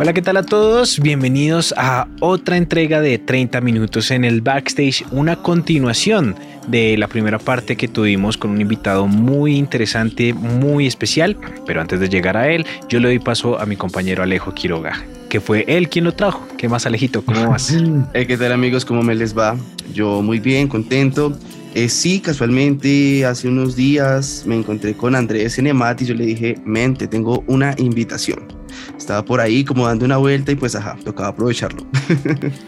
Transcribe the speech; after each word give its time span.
Hola, 0.00 0.12
¿qué 0.12 0.22
tal 0.22 0.36
a 0.36 0.44
todos? 0.44 1.00
Bienvenidos 1.00 1.74
a 1.76 2.06
otra 2.20 2.56
entrega 2.56 3.00
de 3.00 3.18
30 3.18 3.60
minutos 3.60 4.12
en 4.12 4.24
el 4.24 4.42
backstage, 4.42 5.04
una 5.10 5.34
continuación 5.34 6.36
de 6.68 6.96
la 6.96 7.08
primera 7.08 7.40
parte 7.40 7.74
que 7.76 7.88
tuvimos 7.88 8.36
con 8.36 8.52
un 8.52 8.60
invitado 8.60 9.08
muy 9.08 9.56
interesante, 9.56 10.34
muy 10.34 10.86
especial, 10.86 11.36
pero 11.66 11.80
antes 11.80 11.98
de 11.98 12.08
llegar 12.08 12.36
a 12.36 12.48
él, 12.48 12.64
yo 12.88 13.00
le 13.00 13.08
doy 13.08 13.18
paso 13.18 13.58
a 13.58 13.66
mi 13.66 13.74
compañero 13.74 14.22
Alejo 14.22 14.54
Quiroga, 14.54 15.04
que 15.28 15.40
fue 15.40 15.64
él 15.66 15.88
quien 15.88 16.04
lo 16.04 16.14
trajo. 16.14 16.46
¿Qué 16.56 16.68
más, 16.68 16.86
Alejito? 16.86 17.24
¿Cómo 17.24 17.48
vas? 17.48 17.74
Eh, 18.14 18.24
¿Qué 18.24 18.36
tal 18.36 18.52
amigos? 18.52 18.84
¿Cómo 18.84 19.02
me 19.02 19.16
les 19.16 19.36
va? 19.36 19.56
Yo 19.92 20.22
muy 20.22 20.38
bien, 20.38 20.68
contento. 20.68 21.36
Eh, 21.74 21.88
sí, 21.88 22.20
casualmente 22.20 23.26
hace 23.26 23.48
unos 23.48 23.74
días 23.74 24.44
me 24.46 24.54
encontré 24.54 24.94
con 24.94 25.16
Andrés 25.16 25.56
Cinemati 25.56 26.04
y 26.04 26.06
yo 26.06 26.14
le 26.14 26.24
dije, 26.24 26.54
mente, 26.64 27.08
tengo 27.08 27.42
una 27.48 27.74
invitación. 27.78 28.57
Estaba 28.96 29.24
por 29.24 29.40
ahí 29.40 29.64
como 29.64 29.86
dando 29.86 30.04
una 30.04 30.16
vuelta 30.16 30.52
y 30.52 30.56
pues 30.56 30.74
ajá, 30.76 30.96
tocaba 31.04 31.28
aprovecharlo. 31.28 31.86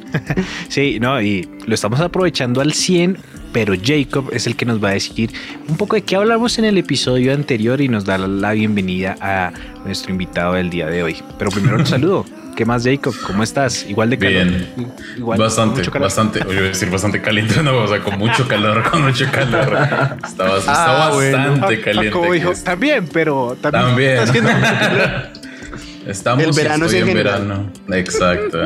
Sí, 0.68 0.98
no, 1.00 1.20
y 1.20 1.48
lo 1.66 1.74
estamos 1.74 2.00
aprovechando 2.00 2.60
al 2.60 2.72
100, 2.72 3.18
pero 3.52 3.74
Jacob 3.82 4.30
es 4.32 4.46
el 4.46 4.56
que 4.56 4.64
nos 4.64 4.82
va 4.82 4.90
a 4.90 4.92
decir 4.92 5.30
un 5.68 5.76
poco 5.76 5.96
de 5.96 6.02
qué 6.02 6.16
hablamos 6.16 6.58
en 6.58 6.64
el 6.64 6.78
episodio 6.78 7.32
anterior 7.32 7.80
y 7.80 7.88
nos 7.88 8.04
da 8.04 8.18
la 8.18 8.52
bienvenida 8.52 9.16
a 9.20 9.52
nuestro 9.84 10.10
invitado 10.12 10.54
del 10.54 10.70
día 10.70 10.86
de 10.86 11.02
hoy. 11.02 11.16
Pero 11.38 11.50
primero 11.50 11.76
un 11.76 11.86
saludo. 11.86 12.24
¿Qué 12.56 12.64
más, 12.66 12.84
Jacob? 12.84 13.14
¿Cómo 13.26 13.42
estás? 13.42 13.86
Igual 13.88 14.10
de 14.10 14.18
calor. 14.18 14.32
Bien. 14.48 14.68
Igual, 15.16 15.38
bastante, 15.38 15.80
calor. 15.82 16.00
bastante. 16.02 16.44
Oye, 16.46 16.60
decir 16.62 16.90
bastante 16.90 17.22
caliente, 17.22 17.62
no, 17.62 17.78
o 17.78 17.88
sea, 17.88 18.00
con 18.02 18.18
mucho 18.18 18.46
calor, 18.46 18.82
con 18.90 19.02
mucho 19.02 19.24
calor. 19.32 19.78
Estaba, 20.22 20.58
está 20.58 21.06
Ah, 21.06 21.10
bueno. 21.14 21.38
bastante 21.38 21.74
Ah, 21.80 21.84
caliente. 21.84 22.10
Como 22.10 22.32
dijo, 22.32 22.52
también, 22.62 23.08
pero 23.10 23.56
también. 23.60 23.84
También. 23.86 24.10
está 24.10 24.24
haciendo 24.24 24.50
mucho 24.52 24.72
calor. 24.80 25.30
Estamos 26.10 26.44
El 26.44 26.52
verano 26.52 26.86
es 26.86 26.92
en 26.94 27.14
verano. 27.14 27.70
Exacto. 27.92 28.58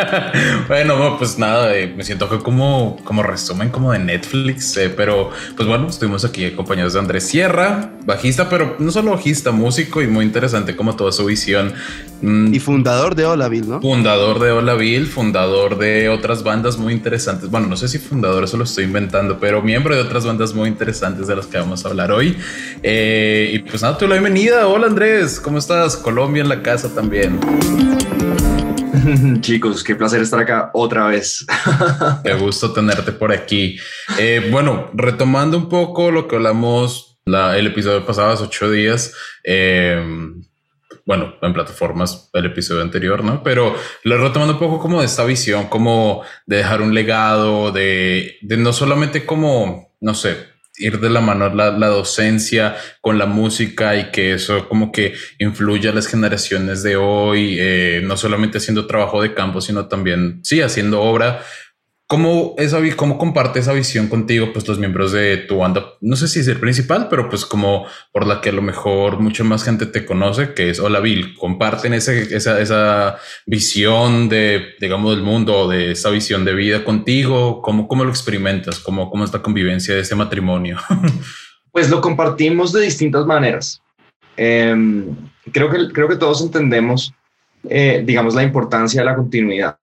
bueno, 0.68 0.96
no, 0.96 1.18
pues 1.18 1.38
nada, 1.38 1.76
eh, 1.76 1.92
me 1.94 2.02
siento 2.02 2.30
que 2.30 2.38
como, 2.38 2.96
como 3.04 3.22
resumen 3.22 3.68
como 3.68 3.92
de 3.92 3.98
Netflix, 3.98 4.76
eh, 4.78 4.88
pero 4.88 5.30
pues 5.54 5.68
bueno, 5.68 5.88
estuvimos 5.88 6.24
aquí 6.24 6.46
acompañados 6.46 6.94
de 6.94 7.00
Andrés 7.00 7.26
Sierra, 7.26 7.90
bajista, 8.06 8.48
pero 8.48 8.76
no 8.78 8.90
solo 8.90 9.10
bajista, 9.10 9.50
músico 9.50 10.00
y 10.00 10.06
muy 10.06 10.24
interesante 10.24 10.76
como 10.76 10.96
toda 10.96 11.12
su 11.12 11.26
visión. 11.26 11.74
Mm, 12.22 12.54
Y 12.54 12.58
fundador 12.58 13.14
de 13.14 13.26
Holaville, 13.26 13.68
¿no? 13.68 13.80
Fundador 13.80 14.40
de 14.40 14.50
Hola 14.50 14.74
Bill, 14.74 15.06
fundador 15.06 15.78
de 15.78 16.08
otras 16.08 16.42
bandas 16.42 16.78
muy 16.78 16.92
interesantes. 16.92 17.50
Bueno, 17.50 17.66
no 17.66 17.76
sé 17.76 17.86
si 17.88 17.98
fundador, 17.98 18.44
eso 18.44 18.56
lo 18.56 18.64
estoy 18.64 18.84
inventando, 18.84 19.38
pero 19.38 19.62
miembro 19.62 19.94
de 19.94 20.00
otras 20.00 20.24
bandas 20.24 20.54
muy 20.54 20.68
interesantes 20.68 21.26
de 21.26 21.36
las 21.36 21.46
que 21.46 21.58
vamos 21.58 21.84
a 21.84 21.88
hablar 21.88 22.10
hoy. 22.10 22.36
Eh, 22.82 23.50
y 23.52 23.58
pues 23.58 23.82
nada, 23.82 23.98
te 23.98 24.06
la 24.06 24.14
bienvenida. 24.14 24.66
Hola 24.66 24.86
Andrés, 24.86 25.38
¿cómo 25.38 25.58
estás? 25.58 25.96
Colombia 25.96 26.42
en 26.42 26.48
la 26.48 26.62
casa 26.62 26.77
también. 26.86 27.38
Chicos, 29.40 29.82
qué 29.82 29.94
placer 29.94 30.20
estar 30.22 30.40
acá 30.40 30.70
otra 30.74 31.06
vez. 31.06 31.46
Qué 32.24 32.34
gusto 32.34 32.72
tenerte 32.72 33.12
por 33.12 33.32
aquí. 33.32 33.78
Eh, 34.18 34.48
bueno, 34.50 34.90
retomando 34.94 35.56
un 35.56 35.68
poco 35.68 36.10
lo 36.10 36.26
que 36.28 36.36
hablamos 36.36 37.18
la- 37.24 37.56
el 37.58 37.66
episodio 37.68 38.04
pasado, 38.06 38.30
hace 38.32 38.44
ocho 38.44 38.70
días. 38.70 39.14
eh, 39.44 40.02
bueno, 41.04 41.34
en 41.40 41.54
plataformas 41.54 42.28
el 42.34 42.46
episodio 42.46 42.82
anterior, 42.82 43.24
¿no? 43.24 43.42
Pero 43.42 43.74
lo 44.04 44.18
retomando 44.18 44.54
un 44.54 44.58
poco 44.58 44.78
como 44.78 45.00
de 45.00 45.06
esta 45.06 45.24
visión, 45.24 45.66
como 45.68 46.22
de 46.46 46.58
dejar 46.58 46.82
un 46.82 46.92
legado, 46.92 47.72
de, 47.72 48.36
de 48.42 48.56
no 48.58 48.74
solamente 48.74 49.24
como, 49.24 49.94
no 50.02 50.12
sé, 50.14 50.36
ir 50.78 51.00
de 51.00 51.10
la 51.10 51.20
mano 51.20 51.48
la, 51.54 51.70
la 51.70 51.86
docencia 51.88 52.76
con 53.00 53.18
la 53.18 53.26
música 53.26 53.96
y 53.96 54.10
que 54.10 54.32
eso 54.32 54.68
como 54.68 54.92
que 54.92 55.14
influya 55.38 55.90
a 55.90 55.94
las 55.94 56.06
generaciones 56.06 56.82
de 56.82 56.96
hoy, 56.96 57.56
eh, 57.58 58.00
no 58.04 58.16
solamente 58.16 58.58
haciendo 58.58 58.86
trabajo 58.86 59.22
de 59.22 59.34
campo, 59.34 59.60
sino 59.60 59.88
también, 59.88 60.40
sí, 60.42 60.60
haciendo 60.60 61.00
obra. 61.00 61.42
¿Cómo, 62.10 62.54
esa, 62.56 62.80
¿Cómo 62.96 63.18
comparte 63.18 63.58
esa 63.58 63.74
visión 63.74 64.08
contigo, 64.08 64.50
pues 64.54 64.66
los 64.66 64.78
miembros 64.78 65.12
de 65.12 65.36
tu 65.36 65.58
banda? 65.58 65.84
No 66.00 66.16
sé 66.16 66.26
si 66.26 66.40
es 66.40 66.48
el 66.48 66.58
principal, 66.58 67.08
pero 67.10 67.28
pues 67.28 67.44
como 67.44 67.84
por 68.12 68.26
la 68.26 68.40
que 68.40 68.48
a 68.48 68.52
lo 68.52 68.62
mejor 68.62 69.20
mucha 69.20 69.44
más 69.44 69.62
gente 69.62 69.84
te 69.84 70.06
conoce, 70.06 70.54
que 70.54 70.70
es 70.70 70.80
Hola 70.80 71.00
Bill. 71.00 71.36
¿Comparten 71.36 71.92
esa, 71.92 72.14
esa 72.14 73.18
visión 73.44 74.30
de, 74.30 74.68
digamos, 74.80 75.14
del 75.14 75.22
mundo, 75.22 75.68
de 75.68 75.92
esa 75.92 76.08
visión 76.08 76.46
de 76.46 76.54
vida 76.54 76.82
contigo? 76.82 77.60
¿Cómo, 77.60 77.86
cómo 77.86 78.04
lo 78.04 78.10
experimentas? 78.10 78.78
¿Cómo, 78.78 79.10
¿Cómo 79.10 79.24
es 79.24 79.32
la 79.34 79.42
convivencia 79.42 79.94
de 79.94 80.00
ese 80.00 80.14
matrimonio? 80.14 80.78
Pues 81.70 81.90
lo 81.90 82.00
compartimos 82.00 82.72
de 82.72 82.80
distintas 82.80 83.26
maneras. 83.26 83.80
Em, 84.36 85.14
creo, 85.52 85.70
que, 85.70 85.92
creo 85.92 86.08
que 86.08 86.16
todos 86.16 86.40
entendemos, 86.40 87.12
eh, 87.68 88.02
digamos, 88.04 88.34
la 88.34 88.42
importancia 88.42 89.02
de 89.02 89.04
la 89.04 89.14
continuidad. 89.14 89.76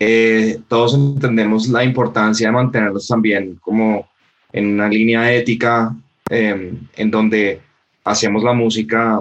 Eh, 0.00 0.60
todos 0.68 0.94
entendemos 0.94 1.68
la 1.68 1.84
importancia 1.84 2.48
de 2.48 2.52
mantenernos 2.52 3.06
también 3.06 3.56
como 3.60 4.08
en 4.52 4.74
una 4.74 4.88
línea 4.88 5.32
ética 5.32 5.94
em, 6.30 6.78
en 6.96 7.10
donde 7.10 7.60
hacemos 8.04 8.42
la 8.42 8.52
música 8.52 9.20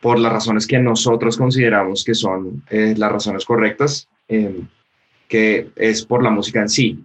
por 0.00 0.18
las 0.18 0.32
razones 0.32 0.66
que 0.66 0.78
nosotros 0.78 1.36
consideramos 1.36 2.04
que 2.04 2.14
son 2.14 2.62
eh, 2.70 2.94
las 2.96 3.10
razones 3.10 3.44
correctas, 3.44 4.08
em, 4.28 4.68
que 5.28 5.70
es 5.74 6.04
por 6.04 6.22
la 6.22 6.30
música 6.30 6.60
en 6.60 6.68
sí. 6.68 7.04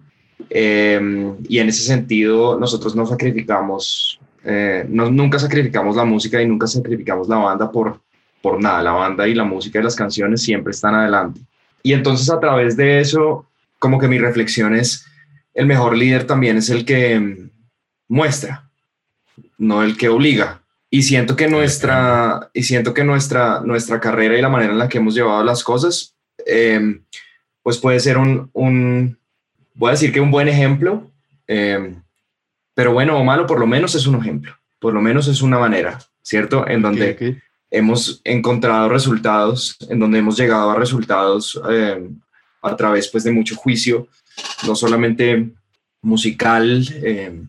Eh, 0.49 1.33
y 1.47 1.59
en 1.59 1.69
ese 1.69 1.83
sentido, 1.83 2.59
nosotros 2.59 2.95
no 2.95 3.05
sacrificamos, 3.05 4.19
eh, 4.43 4.85
no, 4.87 5.09
nunca 5.09 5.39
sacrificamos 5.39 5.95
la 5.95 6.05
música 6.05 6.41
y 6.41 6.47
nunca 6.47 6.67
sacrificamos 6.67 7.27
la 7.27 7.37
banda 7.37 7.71
por, 7.71 7.99
por 8.41 8.61
nada. 8.61 8.83
La 8.83 8.91
banda 8.91 9.27
y 9.27 9.33
la 9.33 9.43
música 9.43 9.79
y 9.79 9.83
las 9.83 9.95
canciones 9.95 10.41
siempre 10.43 10.71
están 10.71 10.95
adelante. 10.95 11.41
Y 11.83 11.93
entonces 11.93 12.29
a 12.29 12.39
través 12.39 12.77
de 12.77 12.99
eso, 12.99 13.47
como 13.79 13.99
que 13.99 14.07
mi 14.07 14.19
reflexión 14.19 14.75
es, 14.75 15.05
el 15.53 15.65
mejor 15.65 15.97
líder 15.97 16.25
también 16.25 16.57
es 16.57 16.69
el 16.69 16.85
que 16.85 17.19
mm, 17.19 17.49
muestra, 18.07 18.69
no 19.57 19.83
el 19.83 19.97
que 19.97 20.09
obliga. 20.09 20.61
Y 20.89 21.03
siento 21.03 21.35
que 21.35 21.47
nuestra, 21.47 22.49
y 22.53 22.63
siento 22.63 22.93
que 22.93 23.03
nuestra, 23.03 23.61
nuestra 23.61 23.99
carrera 23.99 24.37
y 24.37 24.41
la 24.41 24.49
manera 24.49 24.73
en 24.73 24.79
la 24.79 24.89
que 24.89 24.97
hemos 24.97 25.15
llevado 25.15 25.43
las 25.43 25.63
cosas, 25.63 26.15
eh, 26.45 26.99
pues 27.63 27.77
puede 27.77 27.99
ser 27.99 28.17
un, 28.17 28.49
un, 28.53 29.17
voy 29.73 29.89
a 29.89 29.91
decir 29.91 30.11
que 30.11 30.19
un 30.19 30.31
buen 30.31 30.47
ejemplo, 30.47 31.09
eh, 31.47 31.95
pero 32.73 32.93
bueno 32.93 33.17
o 33.17 33.23
malo, 33.23 33.45
por 33.45 33.59
lo 33.59 33.67
menos 33.67 33.95
es 33.95 34.07
un 34.07 34.19
ejemplo, 34.19 34.53
por 34.79 34.93
lo 34.93 35.01
menos 35.01 35.27
es 35.27 35.41
una 35.41 35.59
manera, 35.59 35.99
¿cierto? 36.21 36.67
En 36.67 36.81
donde. 36.81 37.41
Hemos 37.71 38.21
encontrado 38.25 38.89
resultados, 38.89 39.77
en 39.89 39.97
donde 39.97 40.19
hemos 40.19 40.37
llegado 40.37 40.69
a 40.69 40.75
resultados 40.75 41.59
eh, 41.69 42.07
a 42.61 42.75
través 42.75 43.07
pues, 43.07 43.23
de 43.23 43.31
mucho 43.31 43.55
juicio, 43.55 44.07
no 44.67 44.75
solamente 44.75 45.49
musical, 46.01 46.85
eh, 47.01 47.41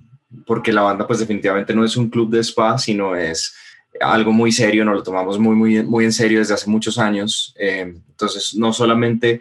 porque 0.47 0.73
la 0.73 0.83
banda 0.83 1.07
pues 1.07 1.19
definitivamente 1.19 1.75
no 1.75 1.85
es 1.85 1.97
un 1.97 2.09
club 2.09 2.31
de 2.31 2.41
spa, 2.41 2.79
sino 2.79 3.17
es 3.17 3.55
algo 4.01 4.33
muy 4.33 4.53
serio, 4.53 4.85
nos 4.85 4.97
lo 4.97 5.03
tomamos 5.03 5.39
muy, 5.39 5.55
muy, 5.55 5.83
muy 5.83 6.05
en 6.05 6.13
serio 6.13 6.39
desde 6.39 6.55
hace 6.55 6.71
muchos 6.71 6.99
años. 6.99 7.55
eh, 7.59 7.95
entonces, 8.09 8.55
no 8.55 8.73
solamente 8.73 9.41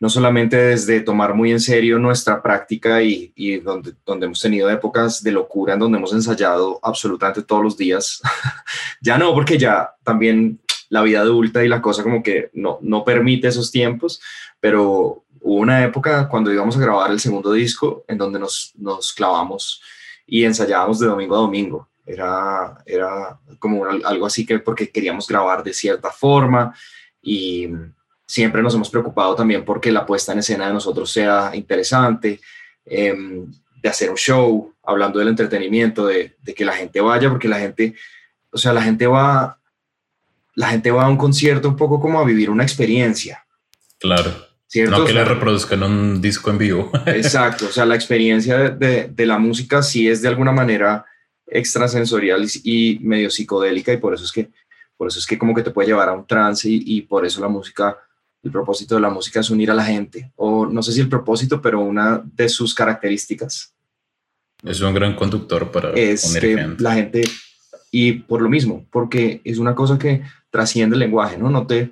no 0.00 0.08
solamente 0.08 0.56
desde 0.56 1.00
tomar 1.00 1.34
muy 1.34 1.52
en 1.52 1.60
serio 1.60 1.98
nuestra 1.98 2.42
práctica 2.42 3.02
y, 3.02 3.60
donde, 3.60 3.94
donde 4.04 4.26
hemos 4.26 4.40
tenido 4.40 4.70
épocas 4.70 5.22
de 5.22 5.32
locura 5.32 5.74
en 5.74 5.80
donde 5.80 5.98
hemos 5.98 6.12
ensayado 6.12 6.78
absolutamente 6.82 7.42
todos 7.42 7.62
los 7.62 7.76
días. 7.76 8.20
ya 9.00 9.18
no, 9.18 9.32
porque 9.32 9.58
ya 9.58 9.94
también 10.02 10.60
la 10.88 11.02
vida 11.02 11.20
adulta 11.20 11.64
y 11.64 11.68
la 11.68 11.80
cosa 11.80 12.02
como 12.02 12.22
que 12.22 12.50
no, 12.52 12.78
no 12.82 13.04
permite 13.04 13.48
esos 13.48 13.70
tiempos, 13.70 14.20
pero 14.60 15.24
hubo 15.40 15.60
una 15.60 15.84
época 15.84 16.28
cuando 16.28 16.52
íbamos 16.52 16.76
a 16.76 16.80
grabar 16.80 17.10
el 17.10 17.20
segundo 17.20 17.52
disco 17.52 18.04
en 18.08 18.18
donde 18.18 18.38
nos, 18.38 18.72
nos 18.76 19.12
clavamos 19.12 19.82
y 20.26 20.44
ensayábamos 20.44 20.98
de 20.98 21.06
domingo 21.06 21.34
a 21.36 21.40
domingo. 21.40 21.88
Era, 22.06 22.82
era 22.84 23.38
como 23.58 23.84
algo 23.84 24.26
así 24.26 24.44
que 24.44 24.58
porque 24.58 24.90
queríamos 24.90 25.26
grabar 25.26 25.62
de 25.62 25.72
cierta 25.72 26.10
forma 26.10 26.74
y 27.22 27.68
siempre 28.26 28.62
nos 28.62 28.74
hemos 28.74 28.90
preocupado 28.90 29.34
también 29.34 29.64
porque 29.64 29.92
la 29.92 30.06
puesta 30.06 30.32
en 30.32 30.38
escena 30.38 30.66
de 30.66 30.72
nosotros 30.72 31.10
sea 31.12 31.50
interesante, 31.54 32.40
em, 32.86 33.46
de 33.82 33.88
hacer 33.88 34.10
un 34.10 34.16
show, 34.16 34.72
hablando 34.82 35.18
del 35.18 35.28
entretenimiento, 35.28 36.06
de, 36.06 36.36
de 36.42 36.54
que 36.54 36.64
la 36.64 36.72
gente 36.72 37.00
vaya, 37.00 37.28
porque 37.30 37.48
la 37.48 37.58
gente, 37.58 37.94
o 38.50 38.58
sea, 38.58 38.72
la 38.72 38.82
gente 38.82 39.06
va, 39.06 39.58
la 40.54 40.68
gente 40.68 40.90
va 40.90 41.04
a 41.04 41.08
un 41.08 41.16
concierto 41.16 41.68
un 41.68 41.76
poco 41.76 42.00
como 42.00 42.18
a 42.20 42.24
vivir 42.24 42.50
una 42.50 42.62
experiencia, 42.62 43.44
Claro. 43.98 44.32
¿cierto? 44.66 44.90
No 44.98 45.04
que 45.04 45.12
O 45.12 45.14
sea, 45.14 45.22
le 45.24 45.28
reproduzcan 45.28 45.82
un 45.82 46.20
disco 46.20 46.50
en 46.50 46.58
vivo. 46.58 46.90
Exacto, 47.06 47.66
o 47.66 47.72
sea, 47.72 47.84
la 47.86 47.94
experiencia 47.94 48.58
de, 48.58 48.70
de- 48.70 49.08
de 49.08 49.26
la 49.26 49.38
música 49.38 49.82
sí 49.82 50.08
es 50.08 50.20
de 50.22 50.28
alguna 50.28 50.52
manera 50.52 51.04
extrasensorial 51.46 52.44
y, 52.44 52.94
y 52.94 52.98
medio 53.00 53.30
psicodélica 53.30 53.92
y 53.92 53.96
por 53.98 54.14
eso 54.14 54.24
es 54.24 54.32
que, 54.32 54.50
por 54.96 55.08
eso 55.08 55.18
es 55.18 55.26
que 55.26 55.38
como 55.38 55.54
que 55.54 55.62
te 55.62 55.70
puede 55.70 55.88
llevar 55.88 56.08
a 56.08 56.12
un 56.12 56.26
trance 56.26 56.68
y, 56.68 56.82
y 56.84 57.02
por 57.02 57.24
eso 57.24 57.40
la 57.40 57.48
música, 57.48 57.96
el 58.44 58.50
propósito 58.50 58.94
de 58.94 59.00
la 59.00 59.10
música 59.10 59.40
es 59.40 59.50
unir 59.50 59.70
a 59.70 59.74
la 59.74 59.84
gente, 59.84 60.30
o 60.36 60.66
no 60.66 60.82
sé 60.82 60.92
si 60.92 61.00
el 61.00 61.08
propósito, 61.08 61.60
pero 61.62 61.80
una 61.80 62.22
de 62.24 62.48
sus 62.48 62.74
características 62.74 63.74
Es 64.62 64.80
un 64.80 64.94
gran 64.94 65.16
conductor 65.16 65.70
para 65.70 65.90
es 65.92 66.24
unir 66.24 66.40
que 66.40 66.58
gente. 66.58 66.82
la 66.82 66.94
gente, 66.94 67.24
y 67.90 68.12
por 68.12 68.42
lo 68.42 68.48
mismo, 68.48 68.86
porque 68.90 69.40
es 69.44 69.58
una 69.58 69.74
cosa 69.74 69.98
que 69.98 70.22
trasciende 70.50 70.94
el 70.94 71.00
lenguaje, 71.00 71.38
¿no? 71.38 71.48
No 71.50 71.66
te, 71.66 71.90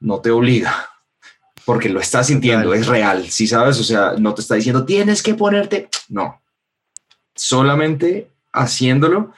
no 0.00 0.20
te 0.20 0.30
obliga, 0.30 0.88
porque 1.66 1.90
lo 1.90 2.00
estás 2.00 2.28
sintiendo, 2.28 2.64
Total. 2.64 2.80
es 2.80 2.86
real, 2.86 3.30
si 3.30 3.46
sabes, 3.46 3.78
o 3.78 3.84
sea, 3.84 4.14
no 4.18 4.34
te 4.34 4.40
está 4.40 4.54
diciendo 4.54 4.84
tienes 4.84 5.22
que 5.22 5.34
ponerte, 5.34 5.88
no, 6.08 6.42
solamente 7.34 8.30
haciéndolo 8.52 9.32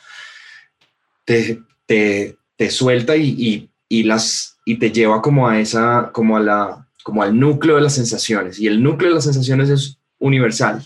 te, 1.24 1.60
te, 1.86 2.36
te 2.56 2.70
suelta 2.70 3.16
y, 3.16 3.30
y, 3.30 3.70
y 3.88 4.02
las, 4.02 4.56
y 4.64 4.78
te 4.78 4.90
lleva 4.90 5.22
como 5.22 5.48
a 5.48 5.60
esa, 5.60 6.10
como 6.12 6.36
a 6.36 6.40
la, 6.40 6.88
como 7.02 7.22
al 7.22 7.38
núcleo 7.38 7.76
de 7.76 7.82
las 7.82 7.94
sensaciones, 7.94 8.58
y 8.58 8.66
el 8.66 8.82
núcleo 8.82 9.10
de 9.10 9.14
las 9.14 9.24
sensaciones 9.24 9.70
es 9.70 9.98
universal, 10.18 10.84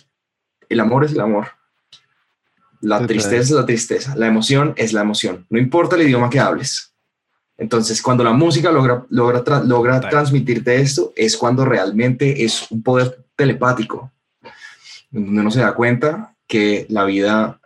el 0.69 0.81
amor 0.81 1.05
es 1.05 1.13
el 1.13 1.21
amor. 1.21 1.49
La 2.83 3.07
tristeza 3.07 3.43
es 3.43 3.51
la 3.51 3.67
tristeza, 3.67 4.17
la 4.17 4.27
emoción 4.27 4.73
es 4.77 4.93
la 4.93 5.03
emoción, 5.03 5.47
no 5.51 5.59
importa 5.59 5.97
el 5.97 6.03
idioma 6.03 6.31
que 6.31 6.41
hables. 6.41 6.95
Entonces, 7.59 8.01
cuando 8.01 8.25
la 8.25 8.33
música 8.33 8.73
logra, 8.73 9.05
logra, 9.11 9.45
tra- 9.45 9.63
logra 9.63 10.01
transmitirte 10.01 10.81
esto, 10.81 11.13
es 11.15 11.37
cuando 11.37 11.67
realmente 11.67 12.43
es 12.43 12.71
un 12.71 12.83
poder 12.83 13.23
telepático, 13.37 14.11
donde 15.11 15.41
uno 15.43 15.51
se 15.51 15.61
da 15.61 15.75
cuenta 15.75 16.35
que 16.47 16.87
la 16.89 17.05
vida 17.05 17.61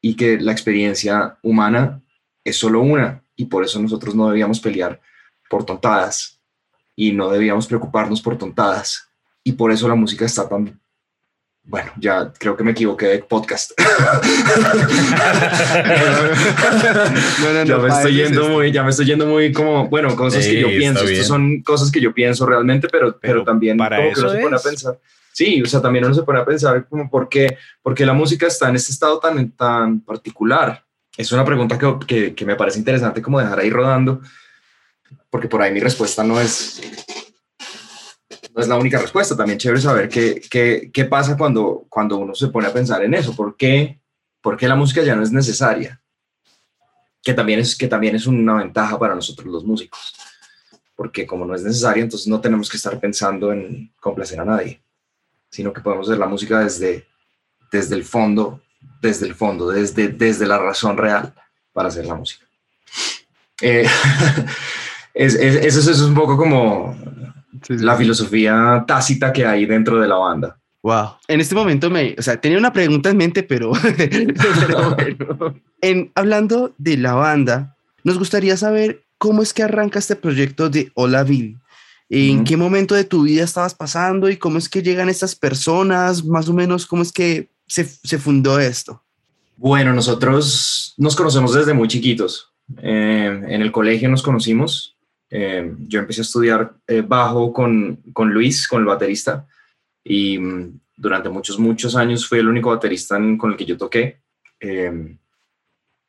y 0.00 0.14
que 0.14 0.38
la 0.38 0.52
experiencia 0.52 1.36
humana 1.42 2.00
es 2.44 2.56
solo 2.56 2.80
una, 2.80 3.24
y 3.40 3.46
por 3.46 3.64
eso 3.64 3.80
nosotros 3.80 4.14
no 4.14 4.28
debíamos 4.28 4.60
pelear 4.60 5.00
por 5.48 5.64
tontadas 5.64 6.38
y 6.94 7.12
no 7.12 7.30
debíamos 7.30 7.66
preocuparnos 7.66 8.20
por 8.20 8.36
tontadas, 8.36 9.08
y 9.42 9.52
por 9.52 9.72
eso 9.72 9.88
la 9.88 9.94
música 9.94 10.26
está 10.26 10.46
tan... 10.46 10.78
Bueno, 11.62 11.90
ya 11.98 12.30
creo 12.38 12.54
que 12.56 12.64
me 12.64 12.72
equivoqué 12.72 13.06
de 13.06 13.18
podcast. 13.20 13.72
No, 17.40 17.52
no, 17.52 17.64
ya 17.64 17.78
me 17.78 17.88
estoy 17.88 18.14
yendo 18.14 18.42
esto. 18.42 18.52
muy, 18.52 18.72
ya 18.72 18.82
me 18.82 18.90
estoy 18.90 19.06
yendo 19.06 19.26
muy 19.26 19.52
como, 19.52 19.88
bueno, 19.88 20.14
cosas 20.14 20.44
que 20.44 20.60
yo 20.60 20.68
pienso. 20.68 21.04
Estas 21.04 21.26
son 21.26 21.62
cosas 21.62 21.90
que 21.90 22.00
yo 22.00 22.12
pienso 22.12 22.44
realmente, 22.44 22.88
pero, 22.88 23.18
pero, 23.18 23.20
Pero 23.20 23.44
también 23.44 23.78
para 23.78 23.96
como 23.96 24.08
que 24.08 24.12
eso 24.12 24.22
uno 24.22 24.30
se 24.30 24.38
pone 24.40 24.56
a 24.56 24.58
pensar. 24.58 25.00
Sí, 25.32 25.62
o 25.62 25.66
sea, 25.66 25.80
también 25.80 26.04
uno 26.04 26.14
se 26.14 26.22
pone 26.22 26.40
a 26.40 26.44
pensar 26.44 26.86
como 26.88 27.08
por 27.08 27.28
qué, 27.28 27.56
por 27.82 27.94
qué 27.94 28.04
la 28.04 28.12
música 28.12 28.46
está 28.46 28.68
en 28.68 28.76
este 28.76 28.92
estado 28.92 29.18
tan, 29.18 29.50
tan 29.52 30.00
particular. 30.00 30.84
Es 31.20 31.32
una 31.32 31.44
pregunta 31.44 31.78
que, 32.06 32.34
que, 32.34 32.46
me 32.46 32.56
parece 32.56 32.78
interesante 32.78 33.20
como 33.20 33.38
dejar 33.38 33.60
ahí 33.60 33.68
rodando, 33.68 34.22
porque 35.28 35.48
por 35.48 35.60
ahí 35.60 35.70
mi 35.70 35.78
respuesta 35.78 36.24
no 36.24 36.40
es, 36.40 36.80
no 38.54 38.62
es 38.62 38.66
la 38.66 38.78
única 38.78 38.98
respuesta. 38.98 39.36
También 39.36 39.58
chévere 39.58 39.82
saber 39.82 40.08
qué, 40.08 40.40
qué, 40.50 40.90
qué 40.90 41.04
pasa 41.04 41.36
cuando, 41.36 41.84
cuando 41.90 42.16
uno 42.16 42.34
se 42.34 42.48
pone 42.48 42.68
a 42.68 42.72
pensar 42.72 43.04
en 43.04 43.12
eso. 43.12 43.36
¿Por 43.36 43.54
qué, 43.54 44.00
por 44.40 44.56
qué 44.56 44.66
la 44.66 44.76
música 44.76 45.02
ya 45.02 45.14
no 45.14 45.22
es 45.22 45.30
necesaria? 45.30 46.00
Que 47.22 47.34
también, 47.34 47.60
es, 47.60 47.76
que 47.76 47.86
también 47.86 48.16
es 48.16 48.26
una 48.26 48.54
ventaja 48.54 48.98
para 48.98 49.14
nosotros 49.14 49.46
los 49.46 49.62
músicos. 49.62 50.14
Porque 50.96 51.26
como 51.26 51.44
no 51.44 51.54
es 51.54 51.62
necesaria, 51.62 52.02
entonces 52.02 52.28
no 52.28 52.40
tenemos 52.40 52.70
que 52.70 52.78
estar 52.78 52.98
pensando 52.98 53.52
en 53.52 53.92
complacer 54.00 54.40
a 54.40 54.46
nadie, 54.46 54.80
sino 55.50 55.70
que 55.70 55.82
podemos 55.82 56.08
hacer 56.08 56.18
la 56.18 56.28
música 56.28 56.60
desde, 56.60 57.06
desde 57.70 57.94
el 57.94 58.04
fondo, 58.04 58.62
desde 59.02 59.26
el 59.26 59.34
fondo, 59.34 59.68
desde, 59.70 60.08
desde 60.08 60.46
la 60.46 60.58
razón 60.58 60.96
real 60.96 61.34
para 61.72 61.88
hacer 61.88 62.06
la 62.06 62.14
música. 62.14 62.44
Eh, 63.60 63.86
es, 65.14 65.34
es- 65.34 65.56
eso, 65.64 65.80
eso 65.80 65.90
es 65.90 66.00
un 66.00 66.14
poco 66.14 66.36
como 66.36 66.96
Sí, 67.66 67.76
sí, 67.78 67.84
la 67.84 67.94
filosofía 67.96 68.84
tácita 68.86 69.32
que 69.32 69.44
hay 69.44 69.66
dentro 69.66 70.00
de 70.00 70.08
la 70.08 70.16
banda. 70.16 70.56
Wow. 70.82 71.10
En 71.28 71.40
este 71.40 71.54
momento 71.54 71.90
me, 71.90 72.14
o 72.18 72.22
sea, 72.22 72.40
tenía 72.40 72.56
una 72.56 72.72
pregunta 72.72 73.10
en 73.10 73.18
mente, 73.18 73.42
pero, 73.42 73.72
pero 74.56 74.94
bueno. 74.94 75.54
En, 75.82 76.10
hablando 76.14 76.74
de 76.78 76.96
la 76.96 77.12
banda, 77.14 77.76
nos 78.02 78.18
gustaría 78.18 78.56
saber 78.56 79.02
cómo 79.18 79.42
es 79.42 79.52
que 79.52 79.62
arranca 79.62 79.98
este 79.98 80.16
proyecto 80.16 80.70
de 80.70 80.90
Hola 80.94 81.22
Bill. 81.22 81.58
¿En 82.08 82.36
Ujú. 82.36 82.44
qué 82.44 82.56
momento 82.56 82.94
de 82.94 83.04
tu 83.04 83.22
vida 83.24 83.44
estabas 83.44 83.74
pasando 83.74 84.30
y 84.30 84.36
cómo 84.38 84.56
es 84.56 84.70
que 84.70 84.82
llegan 84.82 85.10
estas 85.10 85.36
personas? 85.36 86.24
Más 86.24 86.48
o 86.48 86.54
menos, 86.54 86.86
¿cómo 86.86 87.02
es 87.02 87.12
que 87.12 87.50
se, 87.70 88.18
fundó 88.18 88.58
esto? 88.58 89.02
Bueno, 89.56 89.92
nosotros 89.92 90.94
nos 90.96 91.14
conocemos 91.14 91.54
desde 91.54 91.72
muy 91.72 91.86
chiquitos. 91.86 92.52
Eh, 92.82 93.42
en 93.48 93.62
el 93.62 93.70
colegio 93.70 94.08
nos 94.08 94.22
conocimos. 94.22 94.96
Eh, 95.30 95.72
yo 95.86 96.00
empecé 96.00 96.22
a 96.22 96.22
estudiar 96.22 96.72
eh, 96.88 97.02
bajo 97.02 97.52
con, 97.52 98.00
con 98.12 98.32
Luis, 98.32 98.66
con 98.66 98.80
el 98.80 98.86
baterista, 98.86 99.46
y 100.02 100.38
mm, 100.38 100.80
durante 100.96 101.28
muchos, 101.28 101.58
muchos 101.58 101.94
años 101.94 102.26
fui 102.26 102.40
el 102.40 102.48
único 102.48 102.70
baterista 102.70 103.16
con 103.38 103.52
el 103.52 103.56
que 103.56 103.66
yo 103.66 103.76
toqué. 103.76 104.20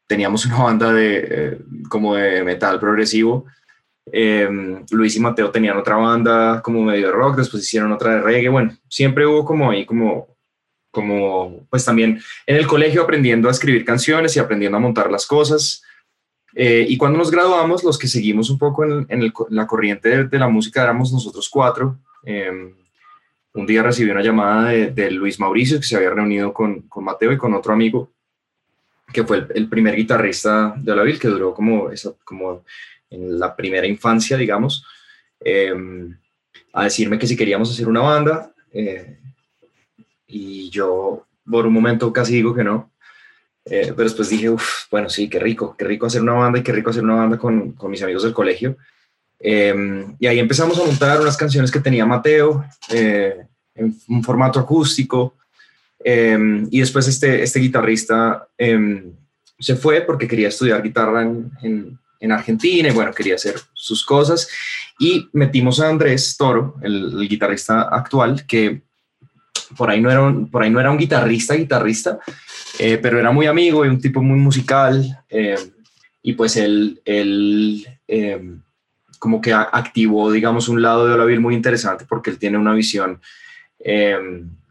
Teníamos 0.07 0.45
una 0.45 0.63
banda 0.63 0.91
de, 0.91 1.61
como 1.87 2.15
de 2.15 2.43
metal 2.43 2.79
progresivo. 2.79 3.45
Luis 4.89 5.15
y 5.15 5.19
Mateo 5.19 5.51
tenían 5.51 5.77
otra 5.77 5.95
banda 5.95 6.61
como 6.61 6.81
medio 6.81 7.11
rock, 7.11 7.37
después 7.37 7.63
hicieron 7.63 7.91
otra 7.91 8.15
de 8.15 8.21
reggae. 8.21 8.49
Bueno, 8.49 8.75
siempre 8.89 9.25
hubo 9.25 9.45
como 9.45 9.71
ahí 9.71 9.85
como, 9.85 10.30
como 10.91 11.65
pues 11.69 11.83
también 11.85 12.21
en 12.45 12.55
el 12.57 12.67
colegio 12.67 13.01
aprendiendo 13.01 13.47
a 13.47 13.51
escribir 13.51 13.85
canciones 13.85 14.35
y 14.35 14.39
aprendiendo 14.39 14.77
a 14.77 14.81
montar 14.81 15.09
las 15.09 15.25
cosas. 15.25 15.83
Eh, 16.53 16.85
y 16.87 16.97
cuando 16.97 17.17
nos 17.17 17.31
graduamos, 17.31 17.83
los 17.83 17.97
que 17.97 18.07
seguimos 18.07 18.49
un 18.49 18.57
poco 18.57 18.83
en, 18.83 19.05
en 19.07 19.21
el 19.21 19.33
en 19.49 19.55
la 19.55 19.65
corriente 19.65 20.09
de, 20.09 20.23
de 20.25 20.37
la 20.39 20.49
música 20.49 20.83
éramos 20.83 21.13
nosotros 21.13 21.49
cuatro. 21.49 21.97
Eh, 22.25 22.51
un 23.53 23.65
día 23.65 23.83
recibí 23.83 24.11
una 24.11 24.21
llamada 24.21 24.69
de, 24.69 24.91
de 24.91 25.11
Luis 25.11 25.39
Mauricio, 25.39 25.77
que 25.77 25.85
se 25.85 25.95
había 25.95 26.09
reunido 26.09 26.53
con, 26.53 26.81
con 26.83 27.03
Mateo 27.05 27.31
y 27.31 27.37
con 27.37 27.53
otro 27.53 27.73
amigo, 27.73 28.11
que 29.13 29.23
fue 29.23 29.37
el, 29.37 29.47
el 29.55 29.69
primer 29.69 29.95
guitarrista 29.95 30.73
de 30.77 30.95
la 30.95 31.03
Vil, 31.03 31.19
que 31.19 31.27
duró 31.29 31.53
como, 31.53 31.89
esa, 31.89 32.11
como 32.23 32.63
en 33.09 33.39
la 33.39 33.55
primera 33.55 33.87
infancia, 33.87 34.37
digamos, 34.37 34.85
eh, 35.39 35.73
a 36.73 36.83
decirme 36.83 37.17
que 37.17 37.27
si 37.27 37.35
queríamos 37.35 37.71
hacer 37.71 37.87
una 37.87 38.01
banda. 38.01 38.53
eh, 38.73 39.19
y 40.31 40.69
yo 40.69 41.25
por 41.49 41.65
un 41.65 41.73
momento 41.73 42.11
casi 42.13 42.33
digo 42.33 42.53
que 42.55 42.63
no. 42.63 42.91
Eh, 43.65 43.93
pero 43.95 44.03
después 44.03 44.29
dije, 44.29 44.49
"Uf, 44.49 44.89
bueno, 44.89 45.07
sí, 45.09 45.29
qué 45.29 45.39
rico, 45.39 45.75
qué 45.77 45.85
rico 45.85 46.07
hacer 46.07 46.21
una 46.21 46.33
banda 46.33 46.59
y 46.59 46.63
qué 46.63 46.71
rico 46.71 46.89
hacer 46.89 47.03
una 47.03 47.15
banda 47.15 47.37
con, 47.37 47.73
con 47.73 47.91
mis 47.91 48.01
amigos 48.01 48.23
del 48.23 48.33
colegio. 48.33 48.77
Eh, 49.39 50.05
y 50.19 50.27
ahí 50.27 50.39
empezamos 50.39 50.79
a 50.79 50.85
montar 50.85 51.19
unas 51.21 51.37
canciones 51.37 51.71
que 51.71 51.79
tenía 51.79 52.05
Mateo 52.05 52.63
eh, 52.89 53.45
en 53.75 53.95
un 54.07 54.23
formato 54.23 54.59
acústico. 54.59 55.35
Eh, 56.03 56.65
y 56.71 56.79
después 56.79 57.07
este, 57.07 57.43
este 57.43 57.59
guitarrista 57.59 58.47
eh, 58.57 59.03
se 59.59 59.75
fue 59.75 60.01
porque 60.01 60.27
quería 60.27 60.47
estudiar 60.47 60.81
guitarra 60.81 61.21
en, 61.21 61.51
en, 61.61 61.99
en 62.19 62.31
Argentina 62.31 62.89
y 62.89 62.93
bueno, 62.93 63.13
quería 63.13 63.35
hacer 63.35 63.55
sus 63.73 64.03
cosas. 64.03 64.47
Y 64.99 65.29
metimos 65.33 65.79
a 65.79 65.89
Andrés 65.89 66.35
Toro, 66.37 66.77
el 66.81 67.27
guitarrista 67.27 67.83
actual, 67.83 68.45
que 68.45 68.81
por 69.77 69.89
ahí 69.89 70.01
no 70.01 70.11
era 70.11 70.21
un, 70.21 70.49
por 70.49 70.63
ahí 70.63 70.69
no 70.69 70.79
era 70.79 70.91
un 70.91 70.97
guitarrista, 70.97 71.55
guitarrista, 71.55 72.19
eh, 72.79 72.97
pero 73.01 73.19
era 73.19 73.31
muy 73.31 73.47
amigo 73.47 73.85
y 73.85 73.89
un 73.89 73.99
tipo 73.99 74.21
muy 74.21 74.39
musical. 74.39 75.23
eh, 75.29 75.57
y 76.23 76.33
pues 76.33 76.55
él, 76.55 77.01
él 77.03 77.83
eh, 78.07 78.39
como 79.17 79.41
que 79.41 79.53
activó, 79.53 80.31
digamos, 80.31 80.69
un 80.69 80.81
lado 80.81 81.07
de 81.07 81.15
Olavil 81.15 81.39
muy 81.39 81.55
interesante 81.55 82.05
porque 82.07 82.29
él 82.29 82.37
tiene 82.37 82.57
una 82.57 82.73
visión 82.73 83.19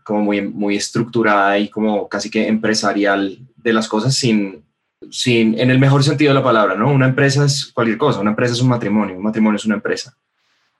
como 0.05 0.23
muy, 0.23 0.43
muy 0.43 0.77
estructurada 0.77 1.59
y 1.59 1.69
como 1.69 2.09
casi 2.09 2.31
que 2.31 2.47
empresarial 2.47 3.39
de 3.57 3.73
las 3.73 3.89
cosas 3.89 4.15
sin, 4.15 4.63
sin, 5.11 5.59
en 5.59 5.71
el 5.71 5.81
mejor 5.81 6.05
sentido 6.05 6.31
de 6.31 6.39
la 6.39 6.45
palabra, 6.45 6.77
¿no? 6.77 6.93
Una 6.93 7.09
empresa 7.09 7.45
es 7.45 7.67
cualquier 7.67 7.99
cosa, 7.99 8.21
una 8.21 8.31
empresa 8.31 8.55
es 8.55 8.61
un 8.61 8.69
matrimonio, 8.69 9.17
un 9.17 9.25
matrimonio 9.25 9.57
es 9.57 9.65
una 9.65 9.75
empresa. 9.75 10.17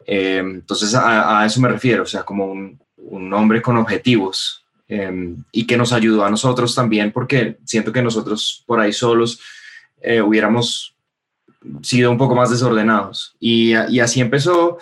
Entonces 0.07 0.95
a, 0.95 1.41
a 1.41 1.47
eso 1.47 1.61
me 1.61 1.69
refiero, 1.69 2.05
o 2.05 2.07
sea, 2.07 2.23
como 2.23 2.47
un, 2.47 2.79
un 3.09 3.33
hombre 3.33 3.63
con 3.63 3.77
objetivos 3.77 4.65
eh, 4.89 5.35
y 5.53 5.67
que 5.67 5.77
nos 5.77 5.93
ayudó 5.93 6.25
a 6.25 6.31
nosotros 6.31 6.75
también 6.75 7.13
porque 7.13 7.59
siento 7.65 7.93
que 7.93 8.03
nosotros 8.03 8.65
por 8.67 8.81
ahí 8.81 8.93
solos 8.93 9.41
eh, 10.03 10.21
hubiéramos 10.21 10.95
sido 11.83 12.11
un 12.11 12.19
poco 12.19 12.35
más 12.35 12.51
desordenados. 12.51 13.37
Y, 13.39 13.75
así 13.75 14.21
empezó 14.21 14.79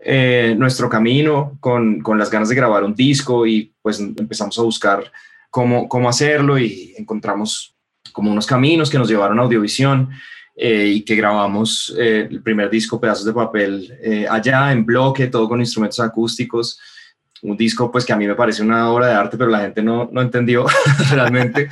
eh, 0.00 0.54
nuestro 0.58 0.88
camino 0.88 1.56
con, 1.60 2.00
con, 2.00 2.18
las 2.18 2.30
ganas 2.30 2.48
de 2.48 2.54
grabar 2.54 2.84
un 2.84 2.94
disco 2.94 3.46
y 3.46 3.72
pues 3.82 3.98
empezamos 4.00 4.58
a 4.58 4.62
buscar 4.62 5.10
cómo, 5.50 5.88
cómo 5.88 6.08
hacerlo 6.08 6.58
y 6.58 6.94
encontramos 6.96 7.74
como 8.12 8.30
unos 8.30 8.46
caminos 8.46 8.90
que 8.90 8.98
nos 8.98 9.08
llevaron 9.08 9.38
a 9.38 9.42
Audiovisión. 9.42 10.10
eh, 10.60 10.92
y 10.96 11.02
que 11.02 11.14
grabamos 11.14 11.94
eh, 11.96 12.26
el 12.28 12.42
primer 12.42 12.68
disco, 12.68 13.00
Pedazos 13.00 13.24
de 13.24 13.32
Papel, 13.32 14.26
allá 14.28 14.72
en 14.72 14.84
bloque, 14.84 15.28
todo 15.28 15.48
con 15.48 15.60
instrumentos 15.60 16.00
acústicos. 16.00 16.80
Un 17.42 17.56
disco 17.56 17.90
pues 17.90 18.04
que 18.04 18.12
a 18.12 18.16
mí 18.16 18.26
me 18.26 18.34
parece 18.34 18.62
una 18.62 18.90
obra 18.90 19.06
de 19.08 19.14
arte, 19.14 19.36
pero 19.36 19.50
la 19.50 19.60
gente 19.60 19.82
no, 19.82 20.08
no 20.12 20.22
entendió 20.22 20.66
realmente. 21.10 21.68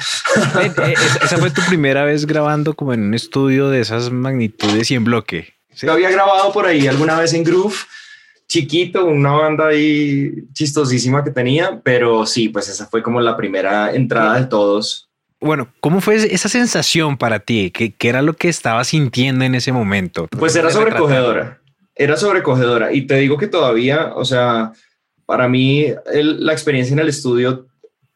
Esa 1.22 1.38
fue 1.38 1.50
tu 1.50 1.62
primera 1.62 2.04
vez 2.04 2.26
grabando 2.26 2.74
como 2.74 2.92
en 2.92 3.02
un 3.02 3.14
estudio 3.14 3.68
de 3.68 3.80
esas 3.80 4.10
magnitudes 4.10 4.90
y 4.90 4.94
en 4.94 5.04
bloque. 5.04 5.54
¿sí? 5.72 5.86
Yo 5.86 5.92
había 5.92 6.10
grabado 6.10 6.52
por 6.52 6.66
ahí 6.66 6.86
alguna 6.86 7.18
vez 7.18 7.32
en 7.34 7.44
Groove, 7.44 7.76
chiquito, 8.48 9.04
una 9.06 9.32
banda 9.32 9.68
ahí 9.68 10.32
chistosísima 10.52 11.24
que 11.24 11.30
tenía, 11.30 11.80
pero 11.82 12.26
sí, 12.26 12.48
pues 12.48 12.68
esa 12.68 12.86
fue 12.86 13.02
como 13.02 13.20
la 13.20 13.36
primera 13.36 13.92
entrada 13.92 14.38
de 14.38 14.46
todos 14.46 15.06
bueno, 15.40 15.68
¿cómo 15.80 16.00
fue 16.00 16.16
esa 16.16 16.48
sensación 16.48 17.18
para 17.18 17.40
ti? 17.40 17.70
¿Qué, 17.70 17.94
era 18.00 18.22
lo 18.22 18.34
que 18.34 18.48
estabas 18.48 18.88
sintiendo 18.88 19.44
en 19.44 19.54
ese 19.54 19.70
momento? 19.70 20.28
Pues 20.28 20.56
era 20.56 20.70
sobrecogedora, 20.70 21.60
era 21.94 22.16
sobrecogedora. 22.16 22.92
Y 22.92 23.06
te 23.06 23.16
digo 23.16 23.36
que 23.36 23.46
todavía, 23.46 24.12
o 24.14 24.24
sea, 24.24 24.72
para 25.26 25.48
mí 25.48 25.86
la 26.12 26.52
experiencia 26.52 26.94
en 26.94 27.00
el 27.00 27.08
estudio 27.08 27.66